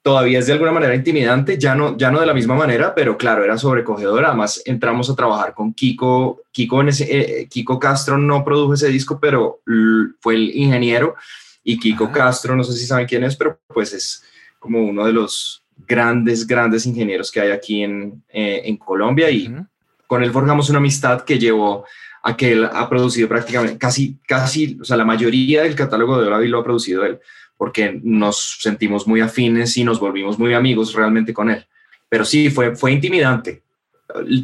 todavía 0.02 0.38
es 0.38 0.46
de 0.46 0.54
alguna 0.54 0.72
manera 0.72 0.94
intimidante, 0.94 1.58
ya 1.58 1.74
no, 1.74 1.96
ya 1.96 2.10
no 2.10 2.20
de 2.20 2.26
la 2.26 2.34
misma 2.34 2.54
manera, 2.54 2.94
pero 2.94 3.18
claro, 3.18 3.44
era 3.44 3.58
sobrecogedora. 3.58 4.28
Además, 4.28 4.62
entramos 4.64 5.10
a 5.10 5.16
trabajar 5.16 5.52
con 5.52 5.74
Kiko. 5.74 6.42
Kiko, 6.52 6.80
en 6.80 6.88
ese, 6.88 7.04
eh, 7.10 7.48
Kiko 7.48 7.78
Castro 7.78 8.16
no 8.16 8.44
produjo 8.44 8.74
ese 8.74 8.88
disco, 8.88 9.18
pero 9.20 9.60
fue 10.20 10.36
el 10.36 10.56
ingeniero. 10.56 11.16
Y 11.62 11.78
Kiko 11.78 12.10
Castro, 12.10 12.56
no 12.56 12.64
sé 12.64 12.72
si 12.72 12.86
saben 12.86 13.06
quién 13.06 13.24
es, 13.24 13.36
pero 13.36 13.60
pues 13.66 13.92
es 13.92 14.24
como 14.58 14.82
uno 14.82 15.04
de 15.04 15.12
los 15.12 15.62
grandes, 15.86 16.46
grandes 16.46 16.86
ingenieros 16.86 17.30
que 17.30 17.40
hay 17.40 17.50
aquí 17.50 17.82
en, 17.82 18.22
eh, 18.28 18.62
en 18.64 18.76
Colombia 18.76 19.30
y 19.30 19.52
con 20.06 20.22
él 20.22 20.30
forjamos 20.30 20.68
una 20.70 20.78
amistad 20.78 21.22
que 21.22 21.38
llevó 21.38 21.84
a 22.22 22.36
que 22.36 22.52
él 22.52 22.64
ha 22.64 22.88
producido 22.88 23.28
prácticamente 23.28 23.78
casi, 23.78 24.18
casi, 24.26 24.78
o 24.80 24.84
sea, 24.84 24.96
la 24.96 25.04
mayoría 25.04 25.62
del 25.62 25.74
catálogo 25.74 26.20
de 26.20 26.26
Olavi 26.26 26.48
lo 26.48 26.60
ha 26.60 26.64
producido 26.64 27.04
él, 27.04 27.18
porque 27.56 27.98
nos 28.02 28.58
sentimos 28.60 29.06
muy 29.06 29.20
afines 29.20 29.76
y 29.76 29.84
nos 29.84 30.00
volvimos 30.00 30.38
muy 30.38 30.54
amigos 30.54 30.94
realmente 30.94 31.32
con 31.32 31.50
él. 31.50 31.66
Pero 32.08 32.24
sí, 32.24 32.50
fue, 32.50 32.74
fue 32.74 32.92
intimidante. 32.92 33.62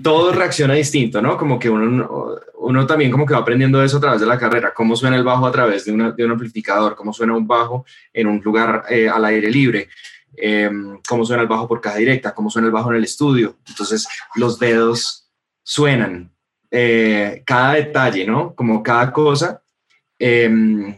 Todo 0.02 0.32
reacciona 0.32 0.74
distinto, 0.74 1.20
¿no? 1.20 1.36
Como 1.36 1.58
que 1.58 1.68
uno, 1.68 2.36
uno 2.58 2.86
también 2.86 3.10
como 3.10 3.26
que 3.26 3.34
va 3.34 3.40
aprendiendo 3.40 3.82
eso 3.82 3.96
a 3.96 4.00
través 4.00 4.20
de 4.20 4.26
la 4.26 4.38
carrera, 4.38 4.72
cómo 4.72 4.94
suena 4.94 5.16
el 5.16 5.24
bajo 5.24 5.46
a 5.46 5.52
través 5.52 5.84
de, 5.84 5.92
una, 5.92 6.12
de 6.12 6.24
un 6.24 6.32
amplificador, 6.32 6.94
cómo 6.94 7.12
suena 7.12 7.36
un 7.36 7.46
bajo 7.46 7.84
en 8.12 8.28
un 8.28 8.40
lugar 8.44 8.84
eh, 8.88 9.08
al 9.08 9.24
aire 9.24 9.50
libre, 9.50 9.88
eh, 10.36 10.70
cómo 11.08 11.24
suena 11.24 11.42
el 11.42 11.48
bajo 11.48 11.66
por 11.66 11.80
caja 11.80 11.98
directa, 11.98 12.34
cómo 12.34 12.48
suena 12.50 12.66
el 12.66 12.72
bajo 12.72 12.90
en 12.90 12.98
el 12.98 13.04
estudio. 13.04 13.56
Entonces, 13.66 14.06
los 14.36 14.58
dedos 14.58 15.28
suenan, 15.62 16.30
eh, 16.70 17.42
cada 17.44 17.74
detalle, 17.74 18.26
¿no? 18.26 18.54
Como 18.54 18.82
cada 18.82 19.12
cosa. 19.12 19.62
Em, 20.18 20.94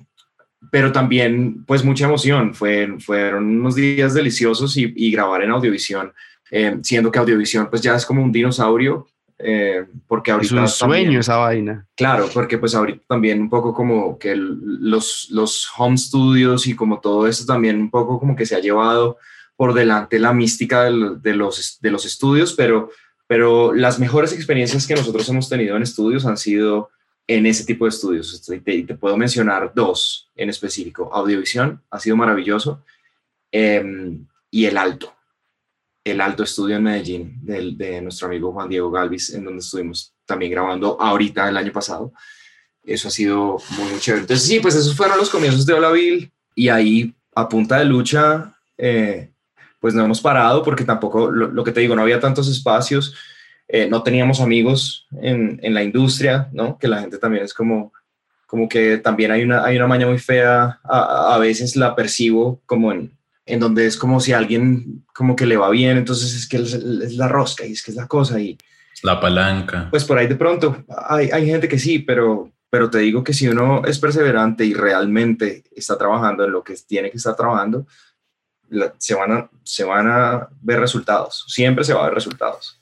pero 0.70 0.92
también, 0.92 1.64
pues, 1.64 1.84
mucha 1.84 2.06
emoción. 2.06 2.54
Fue, 2.54 2.96
fueron 3.00 3.44
unos 3.60 3.74
días 3.74 4.14
deliciosos 4.14 4.76
y, 4.76 5.10
grabar 5.10 5.42
en 5.42 5.50
audiovisión, 5.50 6.12
em, 6.50 6.82
siendo 6.82 7.10
que 7.10 7.18
audiovisión, 7.18 7.68
pues, 7.70 7.82
ya 7.82 7.94
es 7.94 8.04
como 8.04 8.22
un 8.22 8.32
dinosaurio. 8.32 9.06
Eh, 9.40 9.86
porque 10.08 10.32
ahorita 10.32 10.64
es 10.64 10.82
un 10.82 10.88
sueño 10.88 11.20
esa 11.20 11.36
vaina. 11.36 11.86
Claro, 11.94 12.28
porque 12.34 12.58
pues 12.58 12.74
ahorita 12.74 13.04
también 13.06 13.40
un 13.40 13.48
poco 13.48 13.72
como 13.72 14.18
que 14.18 14.34
los, 14.34 15.28
los 15.30 15.70
home 15.78 15.96
studios 15.96 16.66
y 16.66 16.74
como 16.74 16.98
todo 16.98 17.28
eso 17.28 17.46
también 17.46 17.80
un 17.80 17.88
poco 17.88 18.18
como 18.18 18.34
que 18.34 18.44
se 18.44 18.56
ha 18.56 18.58
llevado 18.58 19.16
por 19.58 19.74
delante 19.74 20.20
la 20.20 20.32
mística 20.32 20.84
de, 20.84 21.34
los, 21.34 21.78
de 21.80 21.90
los 21.90 22.04
estudios, 22.04 22.54
pero, 22.54 22.90
pero 23.28 23.74
las 23.74 24.00
mejores 24.00 24.32
experiencias 24.32 24.86
que 24.86 24.94
nosotros 24.94 25.28
hemos 25.28 25.48
tenido 25.48 25.76
en 25.76 25.82
estudios 25.82 26.24
han 26.26 26.38
sido 26.38 26.90
en 27.26 27.44
ese 27.44 27.64
tipo 27.64 27.84
de 27.84 27.90
estudios. 27.90 28.42
Te, 28.42 28.58
te 28.58 28.94
puedo 28.94 29.16
mencionar 29.18 29.70
dos 29.74 30.30
en 30.34 30.48
específico. 30.48 31.10
Audiovisión 31.12 31.82
ha 31.90 32.00
sido 32.00 32.16
maravilloso 32.16 32.82
em, 33.52 34.26
y 34.50 34.64
el 34.64 34.78
alto. 34.78 35.14
El 36.02 36.22
alto 36.22 36.42
estudio 36.42 36.76
en 36.76 36.84
Medellín 36.84 37.38
de, 37.42 37.72
de 37.76 38.00
nuestro 38.00 38.28
amigo 38.28 38.50
Juan 38.50 38.70
Diego 38.70 38.90
Galvis, 38.90 39.34
en 39.34 39.44
donde 39.44 39.60
estuvimos 39.60 40.14
también 40.24 40.50
grabando 40.50 40.98
ahorita 40.98 41.50
el 41.50 41.58
año 41.58 41.70
pasado. 41.70 42.14
Eso 42.82 43.08
ha 43.08 43.10
sido 43.10 43.58
muy, 43.76 43.90
muy 43.90 44.00
chévere. 44.00 44.22
Entonces, 44.22 44.46
sí, 44.46 44.58
pues 44.58 44.74
esos 44.74 44.96
fueron 44.96 45.18
los 45.18 45.28
comienzos 45.28 45.66
de 45.66 45.74
Olaville 45.74 46.32
y 46.54 46.70
ahí 46.70 47.14
a 47.34 47.46
punta 47.46 47.78
de 47.78 47.84
lucha 47.84 48.58
eh, 48.78 49.30
pues 49.80 49.94
no 49.94 50.04
hemos 50.04 50.20
parado 50.20 50.62
porque 50.62 50.84
tampoco, 50.84 51.30
lo, 51.30 51.64
que 51.64 51.72
te 51.72 51.80
digo, 51.80 51.94
no 51.94 52.02
había 52.02 52.20
tantos 52.20 52.48
espacios, 52.48 53.14
eh, 53.68 53.88
no 53.88 54.02
teníamos 54.02 54.40
amigos 54.40 55.06
en, 55.20 55.60
en, 55.62 55.74
la 55.74 55.82
industria, 55.82 56.48
¿no? 56.52 56.78
Que 56.78 56.88
la 56.88 57.00
gente 57.00 57.18
también 57.18 57.44
es 57.44 57.54
como, 57.54 57.92
como 58.46 58.68
que 58.68 58.98
también 58.98 59.30
hay 59.30 59.42
una, 59.42 59.64
hay 59.64 59.76
una 59.76 59.86
maña 59.86 60.06
muy 60.06 60.18
fea, 60.18 60.80
a, 60.82 61.34
a 61.34 61.38
veces 61.38 61.76
la 61.76 61.94
percibo 61.94 62.60
como 62.66 62.92
en, 62.92 63.18
en 63.48 63.60
donde 63.60 63.86
es 63.86 63.96
como 63.96 64.20
si 64.20 64.32
alguien 64.32 65.04
como 65.14 65.34
que 65.34 65.46
le 65.46 65.56
va 65.56 65.70
bien, 65.70 65.96
entonces 65.96 66.34
es 66.34 66.46
que 66.46 66.58
es, 66.58 66.74
la 67.16 67.28
rosca 67.28 67.64
y 67.64 67.72
es 67.72 67.82
que 67.82 67.90
es 67.90 67.96
la 67.96 68.06
cosa 68.06 68.38
y... 68.38 68.56
La 69.02 69.20
palanca. 69.20 69.88
Pues 69.90 70.04
por 70.04 70.18
ahí 70.18 70.26
de 70.26 70.34
pronto 70.36 70.84
hay, 71.08 71.30
hay 71.30 71.46
gente 71.46 71.68
que 71.68 71.78
sí, 71.78 72.00
pero, 72.00 72.52
pero 72.68 72.90
te 72.90 72.98
digo 72.98 73.24
que 73.24 73.32
si 73.32 73.48
uno 73.48 73.82
es 73.86 73.98
perseverante 73.98 74.64
y 74.66 74.74
realmente 74.74 75.64
está 75.74 75.96
trabajando 75.96 76.44
en 76.44 76.52
lo 76.52 76.62
que 76.62 76.74
tiene 76.86 77.10
que 77.10 77.16
estar 77.16 77.34
trabajando, 77.34 77.86
se, 78.98 79.14
van 79.14 79.32
a, 79.32 79.50
se 79.62 79.84
van 79.84 80.08
a 80.08 80.48
ver 80.60 80.80
resultados, 80.80 81.44
siempre 81.48 81.84
se 81.84 81.94
va 81.94 82.02
a 82.02 82.04
ver 82.04 82.14
resultados. 82.14 82.78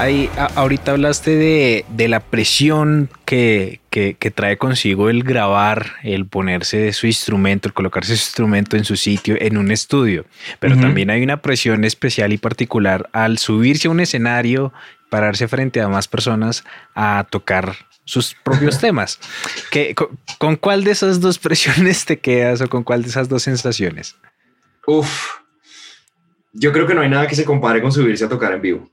Ahí, 0.00 0.30
ahorita 0.54 0.92
hablaste 0.92 1.36
de, 1.36 1.84
de 1.90 2.08
la 2.08 2.20
presión 2.20 3.10
que, 3.26 3.80
que, 3.90 4.14
trae 4.34 4.56
consigo 4.56 5.10
el 5.10 5.24
grabar, 5.24 5.92
el 6.02 6.24
ponerse 6.24 6.90
su 6.94 7.06
instrumento, 7.06 7.68
el 7.68 7.74
colocarse 7.74 8.16
su 8.16 8.22
instrumento 8.22 8.78
en 8.78 8.84
su 8.84 8.96
sitio, 8.96 9.36
en 9.38 9.58
un 9.58 9.70
estudio. 9.70 10.24
Pero 10.58 10.78
también 10.78 11.10
hay 11.10 11.22
una 11.22 11.42
presión 11.42 11.84
especial 11.84 12.32
y 12.32 12.38
particular 12.38 13.10
al 13.12 13.36
subirse 13.36 13.88
a 13.88 13.90
un 13.90 14.00
escenario 14.00 14.72
pararse 15.10 15.48
frente 15.48 15.80
a 15.80 15.88
más 15.88 16.08
personas 16.08 16.64
a 16.94 17.26
tocar 17.28 17.74
sus 18.04 18.34
propios 18.42 18.78
temas. 18.80 19.18
¿Qué, 19.70 19.94
con, 20.38 20.56
cuál 20.56 20.84
de 20.84 20.92
esas 20.92 21.20
dos 21.20 21.38
presiones 21.38 22.04
te 22.06 22.18
quedas 22.18 22.60
o 22.60 22.68
con 22.68 22.82
cuál 22.82 23.02
de 23.02 23.08
esas 23.08 23.28
dos 23.28 23.42
sensaciones? 23.42 24.16
Uf, 24.86 25.40
yo 26.52 26.72
creo 26.72 26.86
que 26.86 26.94
no 26.94 27.02
hay 27.02 27.08
nada 27.08 27.26
que 27.26 27.34
se 27.34 27.44
compare 27.44 27.82
con 27.82 27.92
subirse 27.92 28.24
a 28.24 28.28
tocar 28.28 28.52
en 28.52 28.62
vivo. 28.62 28.90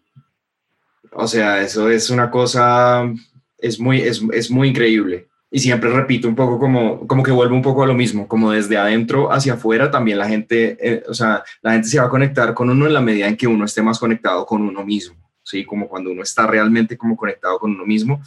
O 1.12 1.28
sea, 1.28 1.62
eso 1.62 1.90
es 1.90 2.10
una 2.10 2.30
cosa, 2.30 3.12
es 3.58 3.80
muy, 3.80 4.02
es, 4.02 4.52
muy 4.52 4.70
increíble. 4.70 5.28
Y 5.50 5.60
siempre 5.60 5.90
repito 5.90 6.28
un 6.28 6.36
poco 6.36 6.60
como, 6.60 7.08
como 7.08 7.24
que 7.24 7.32
vuelvo 7.32 7.56
un 7.56 7.62
poco 7.62 7.84
a 7.84 7.88
lo 7.88 7.94
mismo, 7.94 8.28
como 8.28 8.52
desde 8.52 8.78
adentro 8.78 9.32
hacia 9.32 9.54
afuera 9.54 9.90
también 9.90 10.18
la 10.18 10.28
gente, 10.28 10.78
eh, 10.82 11.04
o 11.08 11.14
sea, 11.14 11.44
la 11.62 11.72
gente 11.72 11.88
se 11.88 12.00
va 12.00 12.06
a 12.06 12.10
conectar 12.10 12.54
con 12.54 12.70
uno 12.70 12.86
en 12.86 12.94
la 12.94 13.02
medida 13.02 13.28
en 13.28 13.38
que 13.38 13.48
uno 13.48 13.64
esté 13.64 13.82
más 13.82 13.98
conectado 13.98 14.46
con 14.46 14.62
uno 14.62 14.84
mismo. 14.84 15.16
¿Sí? 15.48 15.64
Como 15.64 15.88
cuando 15.88 16.12
uno 16.12 16.22
está 16.22 16.46
realmente 16.46 16.98
como 16.98 17.16
conectado 17.16 17.58
con 17.58 17.72
uno 17.72 17.86
mismo. 17.86 18.22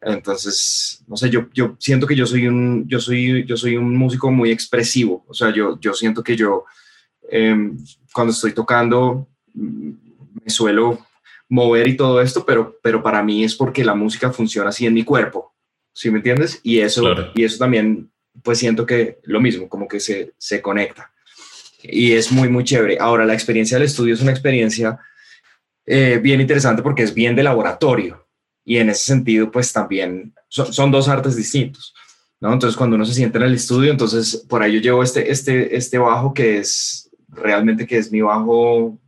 Entonces, 0.00 1.04
no 1.06 1.16
sé, 1.16 1.30
yo, 1.30 1.48
yo 1.52 1.76
siento 1.78 2.06
que 2.06 2.16
yo 2.16 2.26
soy 2.26 2.48
un, 2.48 2.88
yo 2.88 2.98
soy, 2.98 3.44
yo 3.46 3.56
soy 3.56 3.76
un 3.76 3.96
músico 3.96 4.32
muy 4.32 4.50
expresivo, 4.50 5.24
o 5.28 5.34
sea, 5.34 5.50
yo, 5.54 5.78
yo 5.78 5.94
siento 5.94 6.24
que 6.24 6.34
yo 6.34 6.64
em, 7.30 7.78
cuando 8.12 8.32
estoy 8.32 8.52
tocando 8.52 9.28
me 9.54 10.50
suelo 10.50 10.98
mover 11.48 11.86
y 11.86 11.96
todo 11.96 12.20
esto, 12.20 12.44
pero, 12.44 12.80
pero 12.82 13.00
para 13.00 13.22
mí 13.22 13.44
es 13.44 13.54
porque 13.54 13.84
la 13.84 13.94
música 13.94 14.32
funciona 14.32 14.70
así 14.70 14.86
en 14.86 14.94
mi 14.94 15.04
cuerpo, 15.04 15.54
¿sí 15.92 16.10
me 16.10 16.16
entiendes? 16.16 16.58
Y 16.64 16.80
eso, 16.80 17.04
y 17.34 17.44
eso 17.44 17.58
también, 17.58 18.10
pues 18.42 18.58
siento 18.58 18.84
que 18.84 19.20
lo 19.22 19.40
mismo, 19.40 19.68
como 19.68 19.86
que 19.86 20.00
se, 20.00 20.32
se 20.36 20.60
conecta. 20.60 21.12
Y 21.84 22.12
es 22.12 22.32
muy, 22.32 22.48
muy 22.48 22.64
chévere. 22.64 22.96
Ahora, 22.98 23.24
la 23.24 23.34
experiencia 23.34 23.76
del 23.76 23.86
estudio 23.86 24.14
es 24.14 24.20
una 24.20 24.30
experiencia 24.30 24.98
eh, 25.86 26.18
bien 26.22 26.40
interesante 26.40 26.82
porque 26.82 27.02
es 27.02 27.14
bien 27.14 27.34
de 27.34 27.42
laboratorio 27.42 28.26
y 28.64 28.76
en 28.76 28.90
ese 28.90 29.04
sentido 29.04 29.50
pues 29.50 29.72
también 29.72 30.34
son, 30.48 30.90
dos 30.90 31.08
artes 31.08 31.36
distintos. 31.36 31.94
¿no? 32.40 32.52
Entonces 32.52 32.76
cuando 32.76 32.96
uno 32.96 33.04
se 33.04 33.14
siente 33.14 33.38
en 33.38 33.44
el 33.44 33.54
estudio, 33.54 33.90
entonces 33.90 34.36
por 34.48 34.62
ahí 34.62 34.74
yo 34.74 34.80
llevo 34.80 35.02
este, 35.02 35.30
este, 35.30 35.76
este 35.76 35.98
bajo 35.98 36.32
que 36.32 36.58
es 36.58 37.10
realmente 37.28 37.86
que 37.86 37.98
es 37.98 38.12
mi 38.12 38.20
bajo, 38.20 38.98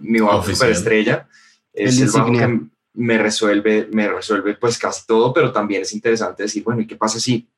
mi 0.00 0.20
bajo 0.20 0.42
superestrella. 0.54 1.28
Es 1.72 2.00
el, 2.00 2.10
bajo 2.10 2.32
que 2.32 2.60
me 2.94 3.18
resuelve, 3.18 3.88
me 3.92 4.08
resuelve 4.08 4.54
pues 4.54 4.78
casi 4.78 5.06
todo, 5.06 5.32
pero 5.32 5.52
también 5.52 5.82
es 5.82 5.92
interesante 5.92 6.44
decir, 6.44 6.62
bueno, 6.64 6.80
¿y 6.80 6.86
qué 6.86 6.96
pasa 6.96 7.20
si 7.20 7.48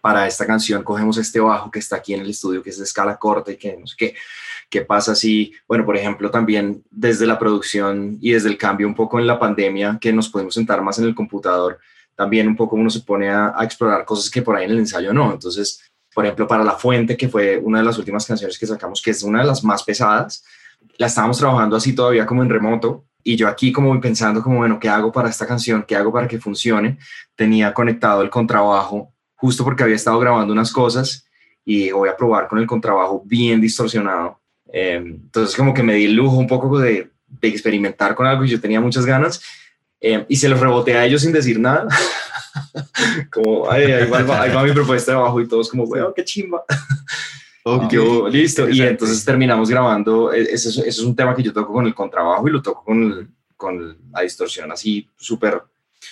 para 0.00 0.26
esta 0.26 0.46
canción 0.46 0.82
cogemos 0.82 1.18
este 1.18 1.40
bajo 1.40 1.70
que 1.70 1.78
está 1.78 1.96
aquí 1.96 2.14
en 2.14 2.22
el 2.22 2.30
estudio, 2.30 2.62
que 2.62 2.70
es 2.70 2.78
de 2.78 2.84
escala 2.84 3.16
corta 3.16 3.52
y 3.52 3.56
que 3.56 3.76
no 3.76 3.86
sé 3.86 3.94
qué? 3.96 4.14
¿Qué 4.70 4.80
pasa 4.82 5.14
si, 5.14 5.52
bueno, 5.68 5.84
por 5.84 5.96
ejemplo, 5.96 6.30
también 6.30 6.82
desde 6.90 7.26
la 7.26 7.38
producción 7.38 8.16
y 8.22 8.32
desde 8.32 8.48
el 8.48 8.56
cambio 8.56 8.86
un 8.86 8.94
poco 8.94 9.20
en 9.20 9.26
la 9.26 9.38
pandemia, 9.38 9.98
que 10.00 10.12
nos 10.12 10.30
podemos 10.30 10.54
sentar 10.54 10.80
más 10.80 10.98
en 10.98 11.04
el 11.04 11.14
computador, 11.14 11.78
también 12.14 12.48
un 12.48 12.56
poco 12.56 12.76
uno 12.76 12.88
se 12.88 13.00
pone 13.00 13.28
a, 13.28 13.54
explorar 13.60 14.04
cosas 14.04 14.30
que 14.30 14.40
por 14.40 14.56
ahí 14.56 14.64
en 14.64 14.70
el 14.70 14.78
ensayo 14.78 15.12
no. 15.12 15.32
Entonces, 15.32 15.82
por 16.14 16.24
ejemplo, 16.24 16.46
para 16.46 16.64
La 16.64 16.72
Fuente, 16.72 17.16
que 17.16 17.28
fue 17.28 17.58
una 17.58 17.78
de 17.78 17.84
las 17.84 17.98
últimas 17.98 18.24
canciones 18.24 18.58
que 18.58 18.66
sacamos, 18.66 19.02
que 19.02 19.10
es 19.10 19.22
una 19.22 19.40
de 19.40 19.46
las 19.46 19.62
más 19.62 19.82
pesadas, 19.82 20.42
la 20.96 21.06
estábamos 21.06 21.38
trabajando 21.38 21.76
así 21.76 21.94
todavía 21.94 22.24
como 22.24 22.42
en 22.42 22.48
remoto 22.48 23.04
y 23.22 23.36
yo 23.36 23.48
aquí 23.48 23.72
como 23.72 23.98
pensando 24.00 24.42
como, 24.42 24.58
bueno, 24.58 24.80
¿qué 24.80 24.88
hago 24.88 25.12
para 25.12 25.28
esta 25.28 25.46
canción? 25.46 25.84
¿Qué 25.86 25.96
hago 25.96 26.12
para 26.12 26.26
que 26.26 26.40
funcione? 26.40 26.98
Tenía 27.36 27.72
conectado 27.72 28.22
el 28.22 28.30
contrabajo 28.30 29.11
justo 29.42 29.64
porque 29.64 29.82
había 29.82 29.96
estado 29.96 30.20
grabando 30.20 30.52
unas 30.52 30.70
cosas 30.70 31.26
y 31.64 31.90
voy 31.90 32.08
a 32.08 32.16
probar 32.16 32.46
con 32.46 32.60
el 32.60 32.66
contrabajo 32.66 33.24
bien 33.24 33.60
distorsionado. 33.60 34.38
Em, 34.72 35.14
entonces 35.24 35.56
como 35.56 35.74
que 35.74 35.82
me 35.82 35.94
di 35.94 36.04
el 36.04 36.14
lujo 36.14 36.36
un 36.36 36.46
poco 36.46 36.78
de, 36.78 37.10
de 37.26 37.48
experimentar 37.48 38.14
con 38.14 38.24
algo 38.24 38.44
y 38.44 38.48
yo 38.48 38.60
tenía 38.60 38.80
muchas 38.80 39.04
ganas 39.04 39.42
em, 40.00 40.24
y 40.28 40.36
se 40.36 40.48
los 40.48 40.60
reboté 40.60 40.96
a 40.96 41.04
ellos 41.04 41.22
sin 41.22 41.32
decir 41.32 41.58
nada. 41.58 41.88
como, 43.32 43.68
ahí, 43.68 43.84
va, 44.08 44.62
mi 44.62 44.70
propuesta 44.70 45.10
de 45.10 45.18
abajo 45.18 45.40
y 45.40 45.48
todos 45.48 45.68
como, 45.68 45.86
bueno, 45.86 46.14
qué 46.14 46.24
chimba. 46.24 46.62
Okay. 47.64 47.98
listo. 48.30 48.68
Y 48.68 48.80
entonces 48.80 49.24
terminamos 49.24 49.68
grabando. 49.68 50.32
E, 50.32 50.42
ese, 50.42 50.88
es 50.88 50.98
un 51.00 51.16
tema 51.16 51.34
que 51.34 51.42
yo 51.42 51.52
toco 51.52 51.72
con 51.72 51.84
el 51.84 51.94
contrabajo 51.96 52.46
y 52.46 52.52
lo 52.52 52.62
toco 52.62 52.84
con, 52.84 53.34
con 53.56 53.98
la 54.12 54.20
distorsión 54.20 54.70
así 54.70 55.08
súper 55.16 55.62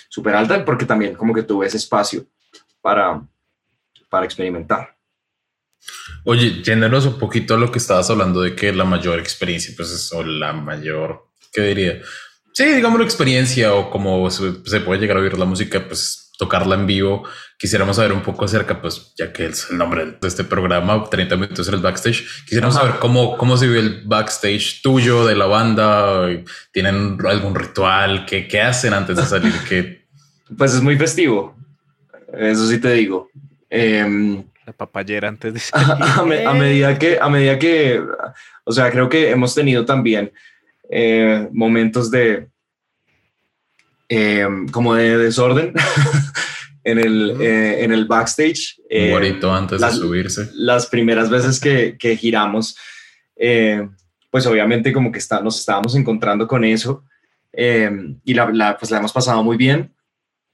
súper 0.09 0.35
alta, 0.35 0.65
porque 0.65 0.85
también 0.85 1.15
como 1.15 1.33
que 1.33 1.43
tuve 1.43 1.67
ese 1.67 1.77
espacio 1.77 2.25
para, 2.81 3.21
para 4.09 4.25
experimentar. 4.25 4.97
Oye, 6.23 6.61
yéndonos 6.63 7.05
un 7.05 7.17
poquito 7.17 7.55
a 7.55 7.57
lo 7.57 7.71
que 7.71 7.79
estabas 7.79 8.09
hablando 8.09 8.41
de 8.41 8.55
que 8.55 8.71
la 8.71 8.85
mayor 8.85 9.19
experiencia, 9.19 9.73
pues 9.75 9.91
es 9.91 10.11
o 10.13 10.23
la 10.23 10.53
mayor, 10.53 11.27
¿qué 11.51 11.61
diría? 11.61 12.01
Sí, 12.53 12.65
digamos 12.65 12.99
la 12.99 13.05
experiencia 13.05 13.73
o 13.73 13.89
como 13.89 14.29
se 14.29 14.79
puede 14.81 14.99
llegar 14.99 15.17
a 15.17 15.21
oír 15.21 15.37
la 15.37 15.45
música, 15.45 15.87
pues 15.87 16.31
tocarla 16.41 16.75
en 16.75 16.87
vivo. 16.87 17.23
Quisiéramos 17.57 17.97
saber 17.97 18.13
un 18.13 18.23
poco 18.23 18.45
acerca, 18.45 18.81
pues 18.81 19.13
ya 19.15 19.31
que 19.31 19.45
es 19.45 19.67
el 19.69 19.77
nombre 19.77 20.17
de 20.19 20.27
este 20.27 20.43
programa, 20.43 21.07
30 21.07 21.35
minutos 21.35 21.67
en 21.67 21.75
el 21.75 21.81
backstage, 21.81 22.25
quisiéramos 22.45 22.75
saber 22.75 22.95
cómo, 22.99 23.37
cómo 23.37 23.57
se 23.57 23.67
vive 23.67 23.79
el 23.79 24.01
backstage 24.05 24.81
tuyo 24.81 25.25
de 25.25 25.35
la 25.35 25.45
banda. 25.45 26.27
¿Tienen 26.71 27.17
algún 27.25 27.53
ritual? 27.53 28.25
¿Qué, 28.25 28.47
qué 28.47 28.59
hacen 28.59 28.93
antes 28.93 29.17
de 29.17 29.25
salir? 29.25 29.53
¿Qué? 29.67 30.01
Pues 30.57 30.73
es 30.73 30.81
muy 30.81 30.97
festivo, 30.97 31.55
eso 32.33 32.67
sí 32.67 32.79
te 32.79 32.93
digo. 32.93 33.29
Em, 33.69 34.43
la 34.65 34.73
papayera 34.73 35.27
antes 35.27 35.53
de 35.53 35.61
a, 35.73 36.53
medida 36.53 36.97
que, 36.99 37.17
a 37.19 37.29
medida 37.29 37.57
que, 37.57 38.01
o 38.63 38.71
sea, 38.71 38.91
creo 38.91 39.09
que 39.09 39.29
hemos 39.31 39.55
tenido 39.55 39.85
también 39.85 40.31
eh, 40.89 41.47
momentos 41.51 42.11
de, 42.11 42.51
Em, 44.13 44.67
como 44.67 44.93
de 44.93 45.17
desorden 45.17 45.73
en, 46.83 46.99
el, 46.99 47.37
eh, 47.39 47.81
en 47.81 47.93
el 47.93 48.07
backstage. 48.07 48.81
Eh, 48.89 49.39
antes 49.41 49.79
de 49.79 49.91
subirse. 49.91 50.49
Las 50.53 50.87
primeras 50.87 51.29
veces 51.29 51.61
que, 51.61 51.95
que 51.97 52.17
giramos, 52.17 52.75
eh, 53.37 53.87
pues 54.29 54.45
obviamente 54.47 54.91
como 54.91 55.13
que 55.13 55.19
está, 55.19 55.39
nos 55.39 55.57
estábamos 55.61 55.95
encontrando 55.95 56.45
con 56.45 56.65
eso 56.65 57.05
em, 57.53 58.19
y 58.25 58.33
la, 58.33 58.51
la, 58.51 58.77
pues 58.77 58.91
la 58.91 58.97
hemos 58.97 59.13
pasado 59.13 59.41
muy 59.45 59.55
bien. 59.55 59.95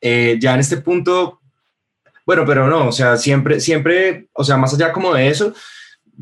Eh, 0.02 0.38
ya 0.40 0.54
en 0.54 0.60
este 0.60 0.78
punto, 0.78 1.42
bueno, 2.28 2.44
pero 2.46 2.68
no, 2.68 2.90
o 2.90 2.92
sea, 2.92 3.16
siempre, 3.16 3.62
siempre, 3.62 4.28
o 4.34 4.44
sea, 4.44 4.58
más 4.58 4.74
allá 4.74 4.92
como 4.92 5.14
de 5.14 5.30
eso, 5.30 5.54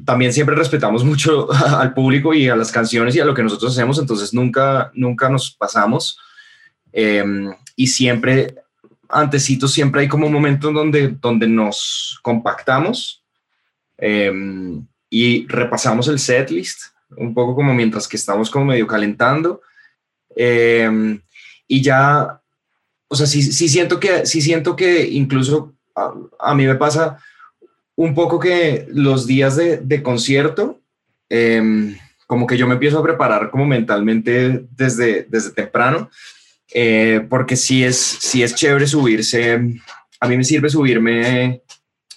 también 0.06 0.32
siempre 0.32 0.56
respetamos 0.56 1.04
mucho 1.04 1.52
al 1.52 1.96
público 1.96 2.32
y 2.36 2.48
a 2.48 2.56
las 2.56 2.72
canciones 2.72 3.16
y 3.16 3.20
a 3.20 3.26
lo 3.26 3.34
que 3.34 3.42
nosotros 3.42 3.72
hacemos, 3.72 3.98
entonces 3.98 4.32
nunca, 4.32 4.92
nunca 4.94 5.30
nos 5.30 5.50
pasamos. 5.56 6.20
Em, 6.94 7.52
y 7.76 7.88
siempre, 7.88 8.54
antesito, 9.10 9.68
siempre 9.68 10.02
hay 10.02 10.08
como 10.08 10.28
un 10.28 10.34
momento 10.34 10.72
donde, 10.72 11.08
donde 11.20 11.48
nos 11.48 12.20
compactamos 12.22 13.24
em, 13.98 14.86
y 15.10 15.48
repasamos 15.48 16.08
el 16.08 16.20
setlist, 16.20 16.82
un 17.18 17.34
poco 17.34 17.56
como 17.56 17.74
mientras 17.74 18.08
que 18.08 18.18
estamos 18.18 18.52
como 18.52 18.66
medio 18.66 18.86
calentando. 18.86 19.60
Em, 20.36 21.20
y 21.68 21.82
ya, 21.82 22.40
o 23.08 23.16
sea, 23.16 23.26
sí, 23.26 23.42
sí, 23.42 23.68
siento 23.68 24.00
que, 24.00 24.28
sí 24.28 24.40
siento 24.40 24.76
que 24.76 25.08
incluso 25.08 25.75
a, 25.96 26.14
a, 26.40 26.56
mí 26.56 26.66
me 26.66 26.76
pasa 26.76 27.18
un 27.96 28.14
poco 28.14 28.40
que 28.40 28.88
los 28.90 29.26
días 29.26 29.56
de, 29.56 29.78
de 29.78 30.04
concierto, 30.04 30.82
como 32.28 32.48
que 32.48 32.58
yo 32.58 32.68
me 32.68 32.74
empiezo 32.74 33.00
a 33.00 33.04
preparar 33.04 33.50
como 33.50 33.66
mentalmente 33.66 34.66
desde, 34.72 35.24
desde 35.30 35.52
temprano 35.52 36.10
eh, 36.74 37.26
porque 37.30 37.56
sí 37.56 37.86
es, 37.86 37.96
sí 37.96 38.44
es 38.44 38.56
chévere 38.56 38.86
subirse, 38.86 39.80
a 40.20 40.28
mí 40.28 40.38
me 40.38 40.44
sirve 40.44 40.70
subirme 40.70 41.62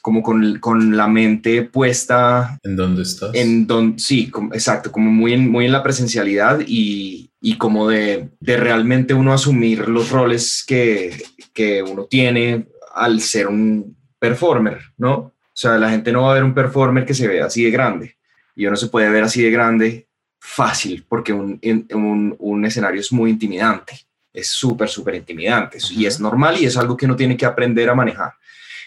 como 0.01 0.23
con, 0.23 0.59
con 0.59 0.97
la 0.97 1.07
mente 1.07 1.63
puesta. 1.63 2.59
¿En 2.65 2.75
dónde 2.75 3.03
estás? 3.03 3.31
En 3.35 3.69
don, 3.69 3.99
sí, 3.99 4.33
exacto, 4.53 4.91
como 4.91 5.11
muy 5.11 5.35
en, 5.35 5.49
muy 5.49 5.67
en 5.67 5.73
la 5.73 5.83
presencialidad 5.85 6.61
y, 6.67 7.31
y 7.41 7.57
como 7.57 7.89
de, 7.89 8.31
de, 8.41 8.57
realmente 8.57 9.15
uno 9.15 9.33
asumir 9.33 9.89
los 9.89 10.11
roles 10.11 10.65
que, 10.67 11.23
que 11.53 11.83
uno 11.83 12.07
tiene 12.07 12.67
al 12.99 13.21
ser 13.21 13.47
un 13.47 13.97
performer, 14.19 14.81
¿no? 14.97 15.15
O 15.15 15.61
sea, 15.61 15.79
la 15.79 15.91
gente 15.91 16.13
no 16.13 16.23
va 16.23 16.33
a 16.33 16.35
ver 16.35 16.45
un 16.45 16.55
performer 16.55 17.05
que 17.05 17.15
se 17.15 17.27
vea 17.27 17.47
así 17.47 17.65
de 17.65 17.71
grande 17.71 18.17
y 18.55 18.67
uno 18.67 18.77
se 18.77 18.89
puede 18.89 19.11
ver 19.11 19.25
así 19.25 19.43
de 19.43 19.51
grande 19.51 20.09
fácil 20.39 21.05
porque 21.09 21.33
un, 21.33 21.61
un, 21.93 22.37
un 22.39 22.65
escenario 22.65 23.01
es 23.01 23.13
muy 23.13 23.31
intimidante 23.31 24.09
es 24.33 24.49
súper, 24.49 24.89
súper 24.89 25.17
intimidante 25.17 25.79
y 25.91 26.07
es 26.07 26.21
normal 26.21 26.57
y 26.61 26.67
es 26.67 26.77
algo 26.77 26.97
que 26.97 27.07
uno 27.07 27.17
tiene 27.17 27.37
que 27.37 27.47
aprender 27.47 27.89
a 27.91 27.95
manejar. 27.95 28.33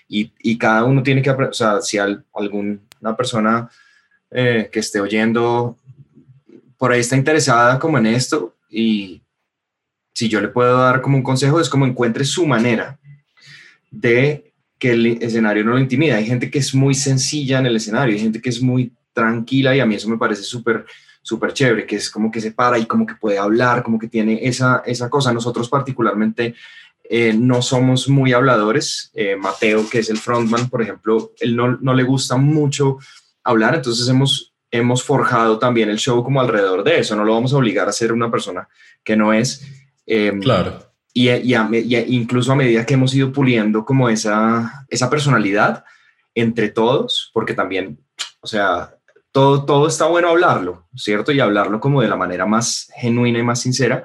Y, 0.07 0.33
y 0.39 0.57
cada 0.57 0.83
uno 0.83 1.03
tiene 1.03 1.21
que 1.21 1.29
aprender, 1.29 1.51
o 1.51 1.53
sea, 1.53 1.81
si 1.81 1.97
alguna 1.97 3.15
persona 3.17 3.69
eh, 4.29 4.69
que 4.71 4.79
esté 4.79 4.99
oyendo 4.99 5.77
por 6.77 6.91
ahí 6.91 6.99
está 6.99 7.15
interesada 7.15 7.79
como 7.79 7.97
en 7.97 8.07
esto 8.07 8.55
y 8.69 9.21
si 10.13 10.27
yo 10.27 10.41
le 10.41 10.47
puedo 10.47 10.77
dar 10.77 11.01
como 11.01 11.17
un 11.17 11.23
consejo 11.23 11.59
es 11.59 11.69
como 11.69 11.85
encuentre 11.85 12.25
su 12.25 12.45
manera 12.45 12.99
de 13.91 14.53
que 14.79 14.93
el 14.93 15.05
escenario 15.21 15.63
no 15.63 15.71
lo 15.71 15.79
intimida. 15.79 16.15
Hay 16.15 16.25
gente 16.25 16.49
que 16.49 16.57
es 16.57 16.73
muy 16.73 16.95
sencilla 16.95 17.59
en 17.59 17.67
el 17.67 17.75
escenario, 17.75 18.15
hay 18.15 18.21
gente 18.21 18.41
que 18.41 18.49
es 18.49 18.61
muy 18.61 18.91
tranquila 19.13 19.75
y 19.75 19.79
a 19.79 19.85
mí 19.85 19.93
eso 19.95 20.09
me 20.09 20.17
parece 20.17 20.41
súper 20.41 20.85
súper 21.21 21.53
chévere, 21.53 21.85
que 21.85 21.97
es 21.97 22.09
como 22.09 22.31
que 22.31 22.41
se 22.41 22.51
para 22.51 22.79
y 22.79 22.85
como 22.85 23.05
que 23.05 23.15
puede 23.15 23.37
hablar, 23.37 23.83
como 23.83 23.99
que 23.99 24.07
tiene 24.07 24.39
esa, 24.43 24.81
esa 24.85 25.09
cosa. 25.09 25.33
Nosotros 25.33 25.69
particularmente 25.69 26.55
eh, 27.03 27.33
no 27.33 27.61
somos 27.61 28.09
muy 28.09 28.33
habladores. 28.33 29.11
Eh, 29.13 29.35
Mateo, 29.35 29.87
que 29.89 29.99
es 29.99 30.09
el 30.09 30.17
frontman, 30.17 30.69
por 30.69 30.81
ejemplo, 30.81 31.31
él 31.39 31.55
no, 31.55 31.77
no, 31.77 31.93
le 31.93 32.03
gusta 32.03 32.37
mucho 32.37 32.97
hablar, 33.43 33.75
entonces 33.75 34.07
hemos, 34.07 34.53
hemos 34.71 35.03
forjado 35.03 35.59
también 35.59 35.89
el 35.89 35.97
show 35.97 36.23
como 36.23 36.41
alrededor 36.41 36.83
de 36.83 36.99
eso. 36.99 37.15
No 37.15 37.23
lo 37.23 37.33
vamos 37.33 37.53
a 37.53 37.57
obligar 37.57 37.87
a 37.87 37.93
ser 37.93 38.11
una 38.11 38.31
persona 38.31 38.67
que 39.03 39.15
no 39.15 39.33
es. 39.33 39.65
Em, 40.05 40.39
claro. 40.39 40.90
Y, 41.13 41.29
incluso 41.29 42.51
a 42.51 42.55
medida 42.55 42.85
que 42.85 42.93
hemos 42.93 43.13
ido 43.13 43.31
puliendo 43.31 43.83
como 43.83 44.09
esa, 44.09 44.85
esa 44.89 45.09
personalidad 45.09 45.83
entre 46.33 46.69
todos, 46.69 47.29
porque 47.33 47.53
también, 47.53 47.99
o 48.39 48.47
sea, 48.47 48.95
todo, 49.31 49.65
todo 49.65 49.87
está 49.87 50.07
bueno 50.07 50.29
hablarlo, 50.29 50.87
¿cierto? 50.95 51.31
Y 51.31 51.39
hablarlo 51.39 51.79
como 51.79 52.01
de 52.01 52.07
la 52.07 52.15
manera 52.15 52.45
más 52.45 52.89
genuina 52.95 53.39
y 53.39 53.43
más 53.43 53.61
sincera. 53.61 54.03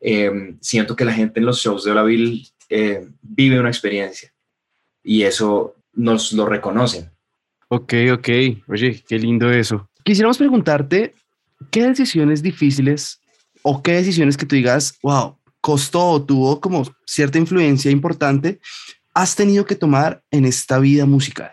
Em, 0.00 0.58
siento 0.60 0.96
que 0.96 1.04
la 1.04 1.12
gente 1.12 1.40
en 1.40 1.46
los 1.46 1.60
shows 1.60 1.84
de 1.84 1.92
Olaville 1.92 2.44
eh, 2.68 3.06
vive 3.20 3.60
una 3.60 3.68
experiencia 3.68 4.32
y 5.02 5.22
eso 5.22 5.76
nos 5.92 6.32
lo 6.32 6.46
reconocen. 6.46 7.10
Ok, 7.68 7.94
ok. 8.12 8.28
Oye, 8.68 9.02
qué 9.06 9.18
lindo 9.18 9.50
eso. 9.50 9.88
Quisiéramos 10.04 10.38
preguntarte, 10.38 11.14
¿qué 11.70 11.84
decisiones 11.84 12.42
difíciles 12.42 13.20
o 13.62 13.82
qué 13.82 13.92
decisiones 13.92 14.36
que 14.36 14.46
tú 14.46 14.56
digas, 14.56 14.98
wow, 15.02 15.36
costó 15.62 16.06
o 16.10 16.22
tuvo 16.22 16.60
como 16.60 16.84
cierta 17.06 17.38
influencia 17.38 17.90
importante, 17.90 18.60
has 19.14 19.34
tenido 19.34 19.64
que 19.64 19.76
tomar 19.76 20.22
en 20.30 20.44
esta 20.44 20.78
vida 20.78 21.06
musical? 21.06 21.52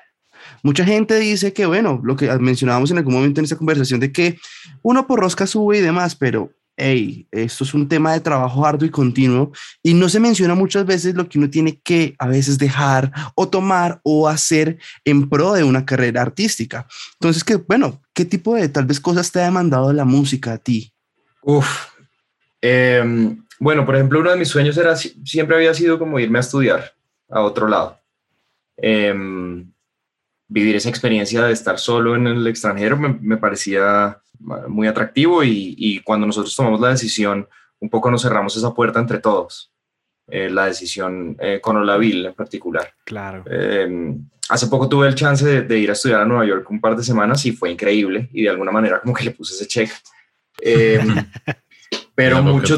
Mucha 0.63 0.83
gente 0.83 1.17
dice 1.17 1.53
que, 1.53 1.65
bueno, 1.65 2.01
lo 2.03 2.17
que 2.17 2.27
mencionábamos 2.39 2.91
en 2.91 2.97
algún 2.97 3.13
momento 3.13 3.39
en 3.39 3.45
esta 3.45 3.55
conversación 3.55 4.01
de 4.01 4.11
que 4.11 4.37
uno 4.81 5.07
por 5.07 5.21
rosca 5.21 5.47
sube 5.47 5.77
y 5.77 5.81
demás, 5.81 6.15
pero 6.15 6.51
hey, 6.79 7.27
esto 7.31 7.63
es 7.63 7.73
un 7.73 7.87
tema 7.87 8.13
de 8.13 8.21
trabajo 8.21 8.65
arduo 8.65 8.87
y 8.87 8.91
continuo 8.91 9.51
y 9.83 9.93
no 9.93 10.09
se 10.09 10.19
menciona 10.19 10.55
muchas 10.55 10.85
veces 10.85 11.13
lo 11.13 11.27
que 11.27 11.37
uno 11.37 11.49
tiene 11.49 11.79
que 11.81 12.15
a 12.17 12.27
veces 12.27 12.57
dejar 12.57 13.11
o 13.35 13.49
tomar 13.49 13.99
o 14.03 14.27
hacer 14.27 14.79
en 15.03 15.29
pro 15.29 15.53
de 15.53 15.63
una 15.63 15.85
carrera 15.85 16.21
artística. 16.21 16.87
Entonces, 17.15 17.43
que 17.43 17.57
bueno, 17.57 18.01
¿qué 18.13 18.25
tipo 18.25 18.55
de 18.55 18.69
tal 18.69 18.85
vez 18.85 18.99
cosas 18.99 19.31
te 19.31 19.41
ha 19.41 19.45
demandado 19.45 19.91
la 19.93 20.05
música 20.05 20.53
a 20.53 20.57
ti? 20.57 20.93
Uf, 21.43 21.87
em, 22.61 23.43
bueno, 23.59 23.85
por 23.85 23.95
ejemplo, 23.95 24.19
uno 24.19 24.31
de 24.31 24.37
mis 24.37 24.47
sueños 24.47 24.77
era 24.77 24.95
siempre 24.95 25.55
había 25.55 25.73
sido 25.73 25.99
como 25.99 26.19
irme 26.19 26.39
a 26.39 26.41
estudiar 26.41 26.93
a 27.29 27.41
otro 27.41 27.67
lado. 27.67 27.99
Eh, 28.77 29.13
vivir 30.49 30.75
esa 30.75 30.89
experiencia 30.89 31.43
de 31.43 31.53
estar 31.53 31.79
solo 31.79 32.15
en 32.15 32.27
el 32.27 32.45
extranjero 32.47 32.97
me, 32.97 33.37
parecía 33.37 34.19
muy 34.67 34.87
atractivo 34.87 35.43
y, 35.43 36.01
cuando 36.03 36.25
nosotros 36.25 36.55
tomamos 36.55 36.81
la 36.81 36.89
decisión, 36.89 37.47
un 37.79 37.89
poco 37.89 38.11
nos 38.11 38.23
cerramos 38.23 38.57
esa 38.57 38.73
puerta 38.73 38.99
entre 38.99 39.19
todos. 39.19 39.71
eh, 40.31 40.49
la 40.49 40.65
decisión 40.65 41.35
eh, 41.39 41.59
con 41.59 41.77
Olaville 41.77 42.27
en 42.27 42.33
particular. 42.35 42.93
Claro. 43.03 43.43
Eh, 43.49 44.15
hace 44.49 44.67
poco 44.67 44.87
tuve 44.87 45.07
el 45.07 45.15
chance 45.15 45.43
de, 45.43 45.61
de, 45.63 45.79
ir 45.79 45.89
a 45.89 45.93
estudiar 45.93 46.21
a 46.21 46.25
Nueva 46.25 46.45
York 46.45 46.69
un 46.69 46.79
par 46.79 46.95
de 46.95 47.03
semanas 47.03 47.43
y 47.47 47.51
fue 47.51 47.71
increíble 47.71 48.29
y 48.31 48.43
de 48.43 48.49
alguna 48.49 48.71
manera 48.71 49.01
como 49.01 49.15
que 49.15 49.25
le 49.25 49.31
puse 49.31 49.55
ese 49.55 49.67
check. 49.67 49.91
Pero 52.15 52.43
mucho, 52.43 52.78